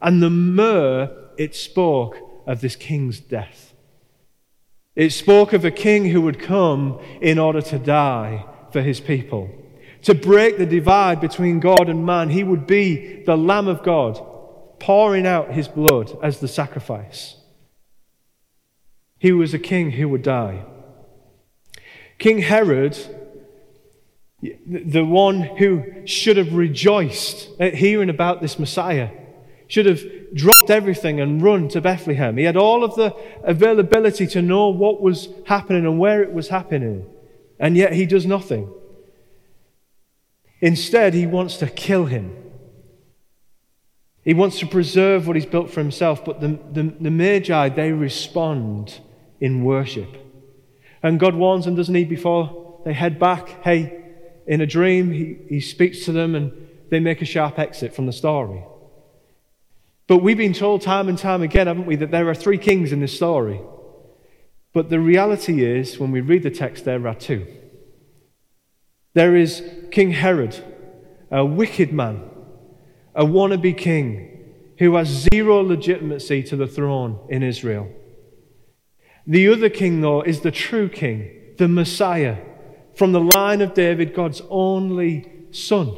And 0.00 0.22
the 0.22 0.30
myrrh, 0.30 1.10
it 1.36 1.54
spoke 1.54 2.16
of 2.46 2.60
this 2.60 2.76
king's 2.76 3.20
death. 3.20 3.74
It 4.94 5.10
spoke 5.10 5.52
of 5.52 5.64
a 5.64 5.70
king 5.70 6.06
who 6.06 6.20
would 6.22 6.40
come 6.40 7.00
in 7.20 7.38
order 7.38 7.60
to 7.62 7.78
die 7.78 8.44
for 8.72 8.82
his 8.82 9.00
people. 9.00 9.50
To 10.02 10.14
break 10.14 10.58
the 10.58 10.66
divide 10.66 11.20
between 11.20 11.60
God 11.60 11.88
and 11.88 12.04
man, 12.04 12.30
he 12.30 12.44
would 12.44 12.66
be 12.66 13.22
the 13.24 13.36
Lamb 13.36 13.68
of 13.68 13.82
God, 13.82 14.24
pouring 14.78 15.26
out 15.26 15.52
his 15.52 15.68
blood 15.68 16.16
as 16.22 16.40
the 16.40 16.48
sacrifice. 16.48 17.36
He 19.18 19.32
was 19.32 19.52
a 19.54 19.58
king 19.58 19.92
who 19.92 20.08
would 20.08 20.22
die. 20.22 20.64
King 22.18 22.38
Herod, 22.38 22.96
the 24.40 25.04
one 25.04 25.40
who 25.40 26.06
should 26.06 26.36
have 26.36 26.54
rejoiced 26.54 27.48
at 27.58 27.74
hearing 27.74 28.08
about 28.08 28.40
this 28.40 28.58
Messiah, 28.58 29.10
should 29.66 29.86
have 29.86 30.02
dropped 30.34 30.70
everything 30.70 31.20
and 31.20 31.42
run 31.42 31.68
to 31.68 31.80
Bethlehem. 31.80 32.36
He 32.36 32.44
had 32.44 32.56
all 32.56 32.84
of 32.84 32.94
the 32.94 33.14
availability 33.42 34.26
to 34.28 34.42
know 34.42 34.68
what 34.68 35.00
was 35.00 35.28
happening 35.46 35.84
and 35.84 35.98
where 35.98 36.22
it 36.22 36.32
was 36.32 36.48
happening, 36.48 37.06
and 37.58 37.76
yet 37.76 37.92
he 37.92 38.06
does 38.06 38.26
nothing. 38.26 38.72
Instead, 40.60 41.14
he 41.14 41.26
wants 41.26 41.56
to 41.58 41.66
kill 41.66 42.06
him. 42.06 42.36
He 44.24 44.34
wants 44.34 44.58
to 44.60 44.66
preserve 44.66 45.26
what 45.26 45.36
he's 45.36 45.46
built 45.46 45.70
for 45.70 45.80
himself, 45.80 46.24
but 46.24 46.40
the, 46.40 46.58
the, 46.72 46.94
the 47.00 47.10
Magi, 47.10 47.68
they 47.70 47.92
respond 47.92 49.00
in 49.40 49.64
worship. 49.64 50.16
And 51.02 51.20
God 51.20 51.34
warns 51.34 51.64
them, 51.64 51.76
doesn't 51.76 51.94
he, 51.94 52.04
before 52.04 52.80
they 52.84 52.92
head 52.92 53.18
back? 53.18 53.48
Hey, 53.62 54.07
in 54.48 54.60
a 54.60 54.66
dream, 54.66 55.12
he, 55.12 55.36
he 55.48 55.60
speaks 55.60 56.04
to 56.06 56.12
them 56.12 56.34
and 56.34 56.68
they 56.90 56.98
make 56.98 57.22
a 57.22 57.24
sharp 57.24 57.58
exit 57.58 57.94
from 57.94 58.06
the 58.06 58.12
story. 58.12 58.64
But 60.08 60.18
we've 60.18 60.36
been 60.36 60.54
told 60.54 60.82
time 60.82 61.08
and 61.08 61.16
time 61.16 61.42
again, 61.42 61.68
haven't 61.68 61.86
we, 61.86 61.94
that 61.96 62.10
there 62.10 62.28
are 62.28 62.34
three 62.34 62.58
kings 62.58 62.90
in 62.90 62.98
this 62.98 63.14
story. 63.14 63.60
But 64.72 64.90
the 64.90 64.98
reality 64.98 65.64
is, 65.64 66.00
when 66.00 66.10
we 66.10 66.20
read 66.20 66.42
the 66.42 66.50
text, 66.50 66.84
there 66.84 67.06
are 67.06 67.14
two. 67.14 67.46
There 69.14 69.36
is 69.36 69.62
King 69.92 70.10
Herod, 70.10 70.64
a 71.30 71.44
wicked 71.44 71.92
man 71.92 72.28
a 73.18 73.24
wannabe 73.24 73.76
king 73.76 74.54
who 74.78 74.94
has 74.94 75.28
zero 75.34 75.60
legitimacy 75.60 76.40
to 76.44 76.54
the 76.54 76.68
throne 76.68 77.18
in 77.28 77.42
Israel. 77.42 77.88
The 79.26 79.48
other 79.48 79.68
king, 79.68 80.00
though, 80.00 80.22
is 80.22 80.40
the 80.40 80.52
true 80.52 80.88
king, 80.88 81.28
the 81.58 81.66
Messiah, 81.66 82.38
from 82.98 83.12
the 83.12 83.20
line 83.20 83.60
of 83.60 83.74
David, 83.74 84.12
God's 84.12 84.42
only 84.50 85.30
son. 85.52 85.96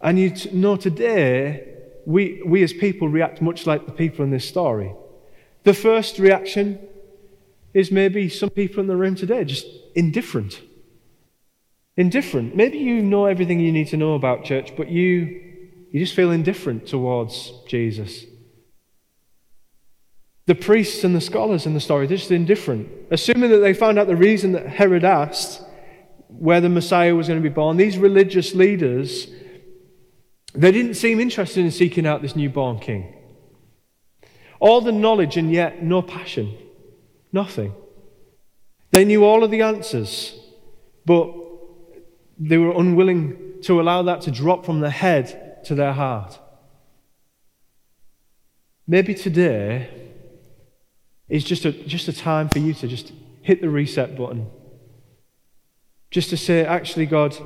And 0.00 0.16
you 0.16 0.32
know, 0.52 0.76
today, 0.76 1.66
we, 2.06 2.40
we 2.46 2.62
as 2.62 2.72
people 2.72 3.08
react 3.08 3.42
much 3.42 3.66
like 3.66 3.84
the 3.84 3.92
people 3.92 4.24
in 4.24 4.30
this 4.30 4.44
story. 4.44 4.94
The 5.64 5.74
first 5.74 6.20
reaction 6.20 6.78
is 7.74 7.90
maybe 7.90 8.28
some 8.28 8.50
people 8.50 8.80
in 8.80 8.86
the 8.86 8.96
room 8.96 9.16
today 9.16 9.44
just 9.44 9.66
indifferent. 9.96 10.60
Indifferent. 11.96 12.54
Maybe 12.54 12.78
you 12.78 13.02
know 13.02 13.26
everything 13.26 13.58
you 13.58 13.72
need 13.72 13.88
to 13.88 13.96
know 13.96 14.14
about 14.14 14.44
church, 14.44 14.76
but 14.76 14.88
you 14.88 15.48
you 15.90 15.98
just 15.98 16.14
feel 16.14 16.30
indifferent 16.30 16.86
towards 16.86 17.52
Jesus. 17.66 18.24
The 20.46 20.54
priests 20.54 21.04
and 21.04 21.14
the 21.14 21.20
scholars 21.20 21.66
in 21.66 21.74
the 21.74 21.80
story, 21.80 22.06
they're 22.06 22.16
just 22.16 22.30
indifferent. 22.30 22.88
Assuming 23.10 23.50
that 23.50 23.58
they 23.58 23.74
found 23.74 23.98
out 23.98 24.06
the 24.06 24.16
reason 24.16 24.52
that 24.52 24.66
Herod 24.66 25.04
asked 25.04 25.62
where 26.28 26.60
the 26.60 26.68
Messiah 26.68 27.14
was 27.14 27.28
going 27.28 27.40
to 27.40 27.48
be 27.48 27.52
born, 27.52 27.76
these 27.76 27.98
religious 27.98 28.54
leaders, 28.54 29.28
they 30.54 30.72
didn't 30.72 30.94
seem 30.94 31.20
interested 31.20 31.64
in 31.64 31.70
seeking 31.70 32.06
out 32.06 32.22
this 32.22 32.34
newborn 32.34 32.78
king. 32.78 33.14
All 34.58 34.80
the 34.80 34.92
knowledge 34.92 35.36
and 35.36 35.52
yet 35.52 35.82
no 35.82 36.02
passion. 36.02 36.56
Nothing. 37.32 37.74
They 38.90 39.04
knew 39.04 39.24
all 39.24 39.44
of 39.44 39.50
the 39.50 39.62
answers, 39.62 40.38
but 41.06 41.32
they 42.38 42.58
were 42.58 42.72
unwilling 42.72 43.60
to 43.62 43.80
allow 43.80 44.02
that 44.02 44.22
to 44.22 44.30
drop 44.30 44.64
from 44.64 44.80
their 44.80 44.90
head 44.90 45.62
to 45.64 45.74
their 45.74 45.92
heart. 45.92 46.38
Maybe 48.86 49.14
today 49.14 50.09
is 51.30 51.44
just 51.44 51.64
a, 51.64 51.72
just 51.72 52.08
a 52.08 52.12
time 52.12 52.48
for 52.48 52.58
you 52.58 52.74
to 52.74 52.88
just 52.88 53.12
hit 53.42 53.60
the 53.62 53.70
reset 53.70 54.16
button. 54.16 54.46
Just 56.10 56.30
to 56.30 56.36
say, 56.36 56.64
actually, 56.64 57.06
God, 57.06 57.36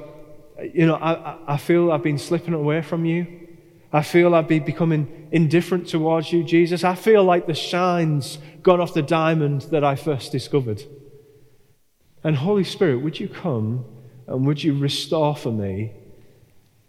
you 0.72 0.86
know, 0.86 0.96
I, 0.96 1.54
I 1.54 1.56
feel 1.58 1.92
I've 1.92 2.02
been 2.02 2.18
slipping 2.18 2.54
away 2.54 2.82
from 2.82 3.04
you. 3.04 3.46
I 3.92 4.02
feel 4.02 4.34
I've 4.34 4.48
been 4.48 4.64
becoming 4.64 5.28
indifferent 5.30 5.86
towards 5.86 6.32
you, 6.32 6.42
Jesus. 6.42 6.82
I 6.82 6.96
feel 6.96 7.22
like 7.22 7.46
the 7.46 7.54
shine's 7.54 8.38
gone 8.62 8.80
off 8.80 8.94
the 8.94 9.02
diamond 9.02 9.62
that 9.70 9.84
I 9.84 9.94
first 9.94 10.32
discovered. 10.32 10.82
And 12.24 12.36
Holy 12.36 12.64
Spirit, 12.64 13.02
would 13.02 13.20
you 13.20 13.28
come 13.28 13.84
and 14.26 14.46
would 14.46 14.64
you 14.64 14.76
restore 14.76 15.36
for 15.36 15.52
me 15.52 15.92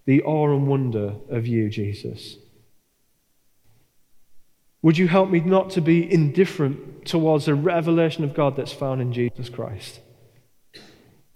the 0.05 0.21
awe 0.23 0.53
and 0.53 0.67
wonder 0.67 1.15
of 1.29 1.47
you, 1.47 1.69
Jesus. 1.69 2.37
Would 4.85 4.99
you 4.99 5.07
help 5.07 5.31
me 5.31 5.39
not 5.39 5.71
to 5.71 5.81
be 5.81 6.13
indifferent 6.13 7.07
towards 7.07 7.45
the 7.45 7.55
revelation 7.55 8.23
of 8.23 8.35
God 8.35 8.55
that's 8.55 8.71
found 8.71 9.01
in 9.01 9.13
Jesus 9.13 9.49
Christ? 9.49 9.99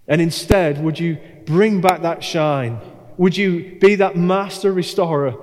And 0.08 0.22
instead, 0.22 0.84
would 0.84 1.00
you 1.00 1.18
bring 1.48 1.82
back 1.82 2.04
that 2.04 2.24
shine? 2.24 2.80
Would 3.18 3.36
you 3.36 3.80
be 3.82 3.96
that 3.96 4.16
master 4.16 4.72
restorer? 4.72 5.34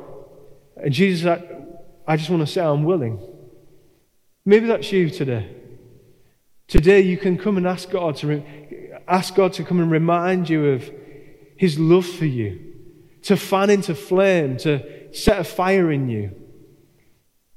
And 0.77 0.95
Jesus, 0.95 1.27
I, 1.27 1.43
I 2.07 2.17
just 2.17 2.31
want 2.31 2.47
to 2.47 2.47
say, 2.47 2.61
I'm 2.61 2.85
willing. 2.85 3.19
Maybe 4.45 4.69
that's 4.69 4.93
you 4.93 5.11
today. 5.11 5.57
Today, 6.69 7.01
you 7.01 7.17
can 7.17 7.37
come 7.37 7.57
and 7.57 7.67
ask 7.67 7.91
God 7.91 8.15
to 8.19 8.29
re- 8.29 9.01
ask 9.09 9.35
God 9.35 9.53
to 9.55 9.65
come 9.65 9.81
and 9.81 9.91
remind 9.91 10.49
you 10.49 10.65
of 10.67 10.89
His 11.57 11.77
love 11.77 12.07
for 12.07 12.27
you 12.27 12.73
to 13.23 13.37
fan 13.37 13.69
into 13.69 13.97
flame, 13.97 14.59
to 14.59 15.13
set 15.13 15.41
a 15.41 15.45
fire 15.45 15.91
in 15.91 16.09
you. 16.09 16.46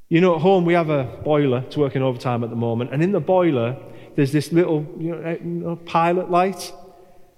You 0.09 0.21
know, 0.21 0.35
at 0.35 0.41
home 0.41 0.65
we 0.65 0.73
have 0.73 0.89
a 0.89 1.03
boiler. 1.23 1.63
It's 1.67 1.77
working 1.77 2.01
overtime 2.01 2.43
at 2.43 2.49
the 2.49 2.55
moment. 2.55 2.91
And 2.91 3.01
in 3.01 3.11
the 3.11 3.19
boiler, 3.19 3.77
there's 4.15 4.31
this 4.31 4.51
little 4.51 4.85
you 4.99 5.15
know, 5.15 5.75
pilot 5.75 6.29
light. 6.29 6.73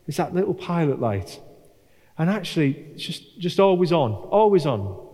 It's 0.08 0.18
that 0.18 0.34
little 0.34 0.54
pilot 0.54 1.00
light. 1.00 1.40
And 2.18 2.30
actually, 2.30 2.72
it's 2.94 3.04
just, 3.04 3.40
just 3.40 3.60
always 3.60 3.92
on, 3.92 4.14
always 4.14 4.66
on. 4.66 5.08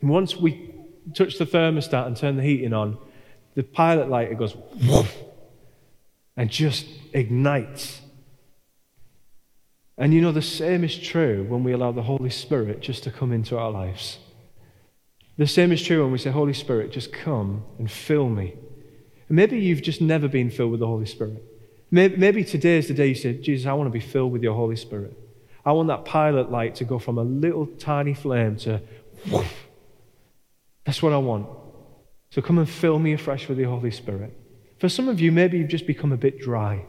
And 0.00 0.10
once 0.10 0.36
we 0.36 0.74
touch 1.14 1.38
the 1.38 1.46
thermostat 1.46 2.06
and 2.06 2.16
turn 2.16 2.36
the 2.36 2.42
heating 2.42 2.72
on, 2.72 2.98
the 3.54 3.62
pilot 3.62 4.08
light, 4.08 4.30
it 4.30 4.38
goes 4.38 4.54
whoosh, 4.54 5.10
and 6.36 6.50
just 6.50 6.86
ignites. 7.12 8.00
And 9.96 10.12
you 10.12 10.20
know, 10.20 10.32
the 10.32 10.42
same 10.42 10.84
is 10.84 10.98
true 10.98 11.44
when 11.48 11.64
we 11.64 11.72
allow 11.72 11.92
the 11.92 12.02
Holy 12.02 12.30
Spirit 12.30 12.80
just 12.80 13.04
to 13.04 13.10
come 13.10 13.32
into 13.32 13.58
our 13.58 13.70
lives. 13.70 14.18
The 15.38 15.46
same 15.46 15.72
is 15.72 15.82
true 15.82 16.02
when 16.02 16.12
we 16.12 16.18
say, 16.18 16.30
Holy 16.30 16.52
Spirit, 16.52 16.92
just 16.92 17.12
come 17.12 17.64
and 17.78 17.90
fill 17.90 18.28
me. 18.28 18.54
And 19.28 19.36
maybe 19.36 19.58
you've 19.58 19.82
just 19.82 20.00
never 20.00 20.28
been 20.28 20.50
filled 20.50 20.70
with 20.70 20.80
the 20.80 20.86
Holy 20.86 21.06
Spirit. 21.06 21.42
Maybe, 21.90 22.16
maybe 22.16 22.44
today 22.44 22.78
is 22.78 22.88
the 22.88 22.94
day 22.94 23.08
you 23.08 23.14
say, 23.14 23.34
Jesus, 23.34 23.66
I 23.66 23.72
want 23.72 23.86
to 23.86 23.92
be 23.92 24.00
filled 24.00 24.32
with 24.32 24.42
your 24.42 24.54
Holy 24.54 24.76
Spirit. 24.76 25.16
I 25.64 25.72
want 25.72 25.88
that 25.88 26.04
pilot 26.04 26.50
light 26.50 26.74
to 26.76 26.84
go 26.84 26.98
from 26.98 27.18
a 27.18 27.22
little 27.22 27.66
tiny 27.66 28.14
flame 28.14 28.56
to 28.58 28.82
whoosh. 29.30 29.46
That's 30.84 31.02
what 31.02 31.12
I 31.12 31.18
want. 31.18 31.48
So 32.30 32.42
come 32.42 32.58
and 32.58 32.68
fill 32.68 32.98
me 32.98 33.12
afresh 33.12 33.48
with 33.48 33.58
the 33.58 33.64
Holy 33.64 33.90
Spirit. 33.90 34.36
For 34.78 34.88
some 34.88 35.08
of 35.08 35.20
you, 35.20 35.30
maybe 35.30 35.58
you've 35.58 35.68
just 35.68 35.86
become 35.86 36.12
a 36.12 36.16
bit 36.16 36.40
dry. 36.40 36.84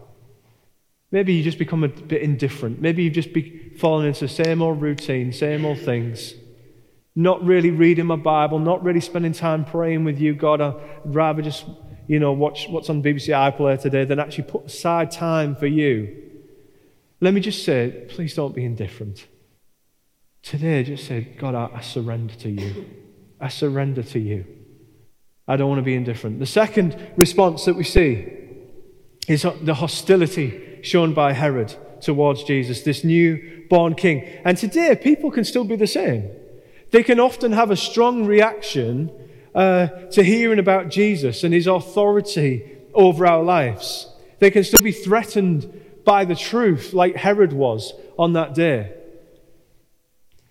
Maybe 1.11 1.33
you 1.33 1.43
just 1.43 1.59
become 1.59 1.83
a 1.83 1.89
bit 1.89 2.23
indifferent. 2.23 2.81
Maybe 2.81 3.03
you've 3.03 3.13
just 3.13 3.33
be 3.33 3.73
fallen 3.77 4.07
into 4.07 4.21
the 4.21 4.33
same 4.33 4.61
old 4.61 4.81
routine, 4.81 5.31
same 5.31 5.63
old 5.63 5.79
things. 5.79 6.33
Not 7.15 7.43
really 7.43 7.69
reading 7.69 8.07
my 8.07 8.15
Bible, 8.15 8.59
not 8.59 8.83
really 8.83 8.99
spending 8.99 9.33
time 9.33 9.65
praying 9.65 10.03
with 10.03 10.19
you, 10.19 10.33
God. 10.33 10.61
I'd 10.61 10.75
rather 11.05 11.41
just, 11.41 11.65
you 12.07 12.19
know, 12.19 12.31
watch 12.31 12.67
what's 12.69 12.89
on 12.89 13.03
BBC 13.03 13.29
iPlayer 13.29 13.79
today 13.79 14.03
than 14.03 14.19
actually 14.19 14.45
put 14.45 14.65
aside 14.65 15.11
time 15.11 15.55
for 15.55 15.67
you. 15.67 16.23
Let 17.21 17.33
me 17.33 17.41
just 17.41 17.63
say, 17.63 18.05
please 18.09 18.33
don't 18.33 18.55
be 18.55 18.65
indifferent. 18.65 19.27
Today, 20.41 20.83
just 20.83 21.07
say, 21.07 21.21
God, 21.37 21.55
I, 21.55 21.69
I 21.75 21.81
surrender 21.81 22.33
to 22.35 22.49
you. 22.49 22.85
I 23.39 23.47
surrender 23.47 24.03
to 24.03 24.19
you. 24.19 24.45
I 25.47 25.55
don't 25.55 25.69
want 25.69 25.79
to 25.79 25.83
be 25.83 25.95
indifferent. 25.95 26.39
The 26.39 26.45
second 26.45 27.11
response 27.15 27.65
that 27.65 27.75
we 27.75 27.83
see 27.83 28.27
is 29.27 29.43
the 29.61 29.75
hostility 29.75 30.79
shown 30.81 31.13
by 31.13 31.33
Herod 31.33 31.75
towards 32.01 32.43
Jesus, 32.43 32.81
this 32.81 33.03
new 33.03 33.65
born 33.69 33.95
king. 33.95 34.23
And 34.43 34.57
today, 34.57 34.95
people 34.95 35.31
can 35.31 35.43
still 35.43 35.63
be 35.63 35.75
the 35.75 35.87
same. 35.87 36.29
They 36.93 37.01
can 37.01 37.19
often 37.19 37.53
have 37.53 37.71
a 37.71 37.75
strong 37.75 38.27
reaction 38.27 39.11
uh, 39.55 39.87
to 40.11 40.23
hearing 40.23 40.59
about 40.59 40.89
Jesus 40.89 41.43
and 41.43 41.51
his 41.51 41.65
authority 41.65 42.71
over 42.93 43.25
our 43.25 43.41
lives. 43.41 44.07
They 44.37 44.51
can 44.51 44.63
still 44.63 44.79
be 44.79 44.91
threatened 44.91 46.03
by 46.05 46.23
the 46.23 46.35
truth, 46.35 46.93
like 46.93 47.15
Herod 47.15 47.51
was 47.51 47.93
on 48.19 48.33
that 48.33 48.53
day. 48.53 48.93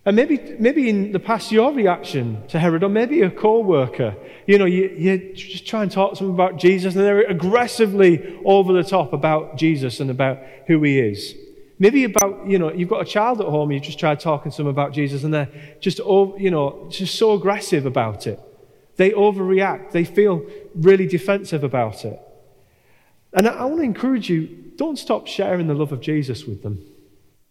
And 0.03 0.17
maybe, 0.17 0.57
maybe 0.59 0.89
in 0.89 1.13
the 1.13 1.19
past, 1.19 1.49
your 1.49 1.71
reaction 1.71 2.45
to 2.49 2.59
Herod, 2.59 2.83
or 2.83 2.89
maybe 2.89 3.21
a 3.21 3.31
co 3.31 3.61
worker, 3.61 4.13
you 4.45 4.57
know, 4.57 4.65
you, 4.65 4.89
you 4.97 5.33
just 5.33 5.65
try 5.65 5.81
and 5.81 5.89
talk 5.89 6.15
to 6.15 6.25
them 6.25 6.33
about 6.33 6.57
Jesus, 6.57 6.93
and 6.93 7.05
they're 7.05 7.21
aggressively 7.21 8.37
over 8.43 8.73
the 8.73 8.83
top 8.83 9.13
about 9.13 9.55
Jesus 9.55 10.01
and 10.01 10.11
about 10.11 10.39
who 10.67 10.83
he 10.83 10.99
is. 10.99 11.35
Maybe 11.83 12.05
about, 12.05 12.47
you 12.47 12.59
know, 12.59 12.71
you've 12.71 12.87
got 12.87 13.01
a 13.01 13.05
child 13.05 13.41
at 13.41 13.47
home, 13.47 13.69
you 13.69 13.77
just 13.77 13.99
tried 13.99 14.21
talking 14.21 14.49
to 14.53 14.57
them 14.57 14.67
about 14.67 14.93
Jesus, 14.93 15.25
and 15.25 15.33
they're 15.33 15.49
just, 15.81 15.97
you 15.97 16.49
know, 16.49 16.87
just 16.89 17.15
so 17.15 17.33
aggressive 17.33 17.85
about 17.85 18.25
it. 18.25 18.39
They 18.95 19.09
overreact, 19.11 19.91
they 19.91 20.05
feel 20.05 20.45
really 20.73 21.05
defensive 21.05 21.61
about 21.61 22.05
it. 22.05 22.17
And 23.33 23.49
I, 23.49 23.65
want 23.65 23.79
to 23.79 23.83
encourage 23.83 24.29
you 24.29 24.71
don't 24.77 24.97
stop 24.97 25.27
sharing 25.27 25.67
the 25.67 25.73
love 25.73 25.91
of 25.91 25.99
Jesus 25.99 26.45
with 26.45 26.63
them. 26.63 26.85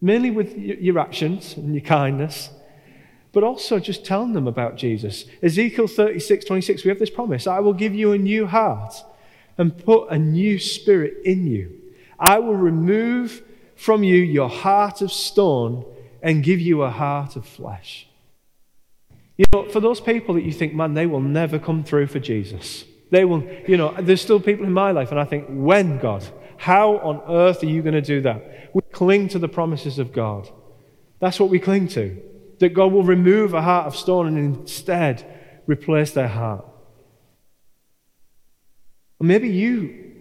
mainly 0.01 0.31
with 0.31 0.57
your 0.57 0.97
actions 0.97 1.55
and 1.55 1.75
your 1.75 1.83
kindness, 1.83 2.49
but 3.33 3.43
also 3.43 3.77
just 3.77 4.03
telling 4.03 4.33
them 4.33 4.47
about 4.47 4.77
Jesus. 4.77 5.25
Ezekiel 5.43 5.85
36 5.85 6.43
26, 6.45 6.83
we 6.83 6.89
have 6.89 6.97
this 6.97 7.11
promise 7.11 7.45
I 7.45 7.59
will 7.59 7.73
give 7.73 7.93
you 7.93 8.13
a 8.13 8.17
new 8.17 8.47
heart 8.47 8.95
and 9.59 9.77
put 9.77 10.09
a 10.09 10.17
new 10.17 10.57
spirit 10.57 11.17
in 11.23 11.45
you. 11.45 11.79
I 12.17 12.39
will 12.39 12.55
remove 12.55 13.43
from 13.83 14.01
you 14.01 14.15
your 14.15 14.49
heart 14.49 15.01
of 15.01 15.11
stone 15.11 15.85
and 16.21 16.41
give 16.41 16.61
you 16.61 16.83
a 16.83 16.89
heart 16.89 17.35
of 17.35 17.45
flesh. 17.45 18.07
You 19.35 19.45
know, 19.51 19.67
for 19.67 19.81
those 19.81 19.99
people 19.99 20.35
that 20.35 20.43
you 20.43 20.53
think, 20.53 20.73
man, 20.73 20.93
they 20.93 21.05
will 21.05 21.19
never 21.19 21.59
come 21.59 21.83
through 21.83 22.07
for 22.07 22.19
Jesus. 22.19 22.85
They 23.11 23.25
will, 23.25 23.43
you 23.67 23.75
know, 23.75 23.93
there's 23.99 24.21
still 24.21 24.39
people 24.39 24.65
in 24.65 24.71
my 24.71 24.91
life, 24.91 25.11
and 25.11 25.19
I 25.19 25.25
think, 25.25 25.47
when, 25.49 25.99
God? 25.99 26.23
How 26.57 26.97
on 26.99 27.21
earth 27.27 27.61
are 27.61 27.67
you 27.67 27.81
going 27.81 27.93
to 27.93 28.01
do 28.01 28.21
that? 28.21 28.69
We 28.73 28.81
cling 28.93 29.27
to 29.29 29.39
the 29.39 29.49
promises 29.49 29.99
of 29.99 30.13
God. 30.13 30.49
That's 31.19 31.39
what 31.39 31.49
we 31.49 31.59
cling 31.59 31.89
to. 31.89 32.21
That 32.59 32.69
God 32.69 32.93
will 32.93 33.03
remove 33.03 33.53
a 33.53 33.61
heart 33.61 33.87
of 33.87 33.97
stone 33.97 34.27
and 34.27 34.37
instead 34.37 35.25
replace 35.67 36.11
their 36.11 36.29
heart. 36.29 36.65
Maybe 39.19 39.49
you, 39.49 40.12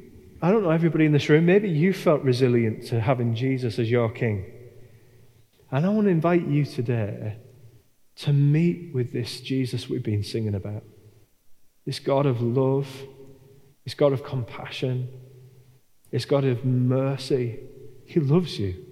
I 0.43 0.51
don't 0.51 0.65
know 0.65 0.71
everybody 0.71 1.07
in 1.07 1.13
this 1.13 1.29
room, 1.29 1.47
maybe 1.47 1.71
you 1.71 1.93
felt 1.93 2.23
resilient 2.23 2.89
to 2.89 3.01
having 3.01 3.37
Jesus 3.37 3.79
as 3.79 3.89
your 3.89 4.11
king. 4.11 4.45
And 5.71 5.87
I 5.87 5.89
want 5.91 6.07
to 6.07 6.11
invite 6.11 6.49
you 6.49 6.65
today 6.65 7.39
to 8.17 8.33
meet 8.33 8.93
with 8.93 9.13
this 9.13 9.41
Jesus 9.41 9.89
we've 9.89 10.03
been 10.03 10.25
singing 10.25 10.57
about. 10.57 10.83
This 11.87 12.01
God 12.01 12.27
of 12.27 12.43
love, 12.43 12.89
this 13.85 13.95
God 13.95 14.13
of 14.13 14.25
compassion, 14.25 15.09
this 16.11 16.25
God 16.25 16.45
of 16.45 16.65
mercy. 16.65 17.61
He 18.05 18.19
loves 18.19 18.59
you. 18.59 18.85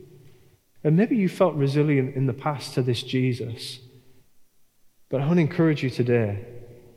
And 0.85 0.97
maybe 0.97 1.17
you 1.17 1.29
felt 1.29 1.57
resilient 1.57 2.15
in 2.15 2.27
the 2.27 2.33
past 2.33 2.75
to 2.75 2.83
this 2.83 3.03
Jesus. 3.03 3.81
But 5.09 5.21
I 5.21 5.27
want 5.27 5.39
to 5.39 5.43
encourage 5.43 5.83
you 5.83 5.91
today 5.91 6.47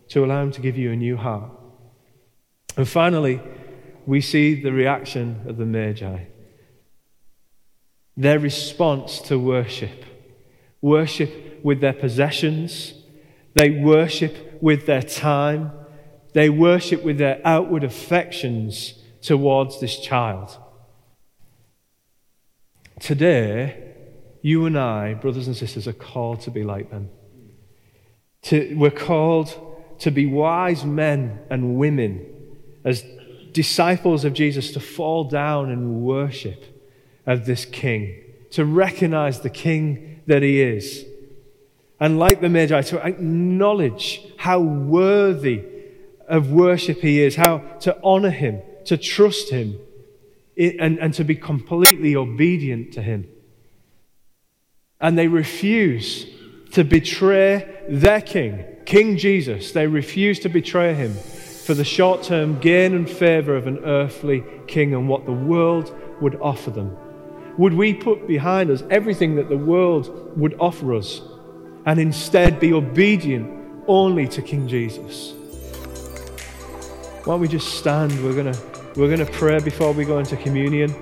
to 0.09 0.23
allow 0.23 0.43
Him 0.43 0.51
to 0.51 0.61
give 0.61 0.77
you 0.77 0.91
a 0.91 0.95
new 0.95 1.17
heart. 1.17 1.51
And 2.77 2.87
finally, 2.87 3.41
we 4.05 4.21
see 4.21 4.61
the 4.61 4.71
reaction 4.71 5.41
of 5.47 5.57
the 5.57 5.65
Magi. 5.65 6.25
Their 8.15 8.39
response 8.39 9.19
to 9.21 9.39
worship. 9.39 10.05
Worship 10.81 11.63
with 11.63 11.81
their 11.81 11.93
possessions. 11.93 12.93
They 13.55 13.71
worship 13.71 14.61
with 14.61 14.85
their 14.85 15.01
time. 15.01 15.71
They 16.33 16.49
worship 16.49 17.03
with 17.03 17.17
their 17.17 17.41
outward 17.45 17.83
affections 17.83 18.95
towards 19.21 19.79
this 19.79 19.99
child. 19.99 20.57
Today, 22.99 23.93
you 24.41 24.65
and 24.65 24.77
I, 24.77 25.13
brothers 25.13 25.47
and 25.47 25.55
sisters, 25.55 25.87
are 25.87 25.93
called 25.93 26.41
to 26.41 26.51
be 26.51 26.63
like 26.63 26.91
them. 26.91 27.09
To, 28.43 28.75
we're 28.75 28.91
called 28.91 29.57
to 29.99 30.11
be 30.11 30.25
wise 30.25 30.83
men 30.83 31.39
and 31.49 31.77
women 31.77 32.25
as 32.83 33.03
disciples 33.53 34.25
of 34.25 34.33
Jesus 34.33 34.71
to 34.71 34.79
fall 34.79 35.23
down 35.23 35.69
and 35.69 36.01
worship 36.01 36.63
of 37.25 37.45
this 37.45 37.65
King, 37.65 38.21
to 38.51 38.65
recognize 38.65 39.41
the 39.41 39.49
King 39.49 40.21
that 40.27 40.41
He 40.43 40.61
is. 40.61 41.05
And 41.99 42.19
like 42.19 42.41
the 42.41 42.49
Magi, 42.49 42.81
to 42.81 43.05
acknowledge 43.05 44.21
how 44.37 44.59
worthy 44.59 45.63
of 46.27 46.51
worship 46.51 46.99
He 46.99 47.21
is, 47.21 47.35
how 47.35 47.59
to 47.81 47.97
honor 48.03 48.31
Him, 48.31 48.61
to 48.85 48.97
trust 48.97 49.51
Him, 49.51 49.79
and, 50.57 50.99
and 50.99 51.13
to 51.13 51.23
be 51.23 51.35
completely 51.35 52.15
obedient 52.15 52.93
to 52.93 53.01
Him. 53.01 53.27
And 54.99 55.17
they 55.17 55.27
refuse 55.27 56.25
to 56.71 56.83
betray 56.83 57.83
their 57.87 58.21
King, 58.21 58.65
King 58.85 59.17
Jesus. 59.17 59.71
They 59.71 59.87
refuse 59.87 60.39
to 60.39 60.49
betray 60.49 60.93
Him 60.93 61.15
for 61.65 61.73
the 61.73 61.83
short 61.85 62.23
term 62.23 62.59
gain 62.59 62.93
and 62.93 63.09
favor 63.09 63.55
of 63.55 63.67
an 63.67 63.79
earthly 63.85 64.43
king 64.67 64.93
and 64.93 65.07
what 65.07 65.25
the 65.25 65.31
world 65.31 65.95
would 66.21 66.35
offer 66.41 66.71
them? 66.71 66.97
Would 67.57 67.73
we 67.73 67.93
put 67.93 68.27
behind 68.27 68.69
us 68.69 68.83
everything 68.89 69.35
that 69.35 69.47
the 69.47 69.57
world 69.57 70.37
would 70.37 70.55
offer 70.59 70.93
us 70.93 71.21
and 71.85 71.99
instead 71.99 72.59
be 72.59 72.73
obedient 72.73 73.83
only 73.87 74.27
to 74.29 74.41
King 74.41 74.67
Jesus? 74.67 75.33
Why 77.23 77.33
don't 77.33 77.41
we 77.41 77.47
just 77.47 77.77
stand? 77.77 78.11
We're 78.23 78.33
going 78.33 78.51
to 78.51 78.59
we're 78.95 79.07
going 79.07 79.25
to 79.25 79.31
pray 79.31 79.59
before 79.59 79.91
we 79.91 80.05
go 80.05 80.19
into 80.19 80.35
communion. 80.37 80.93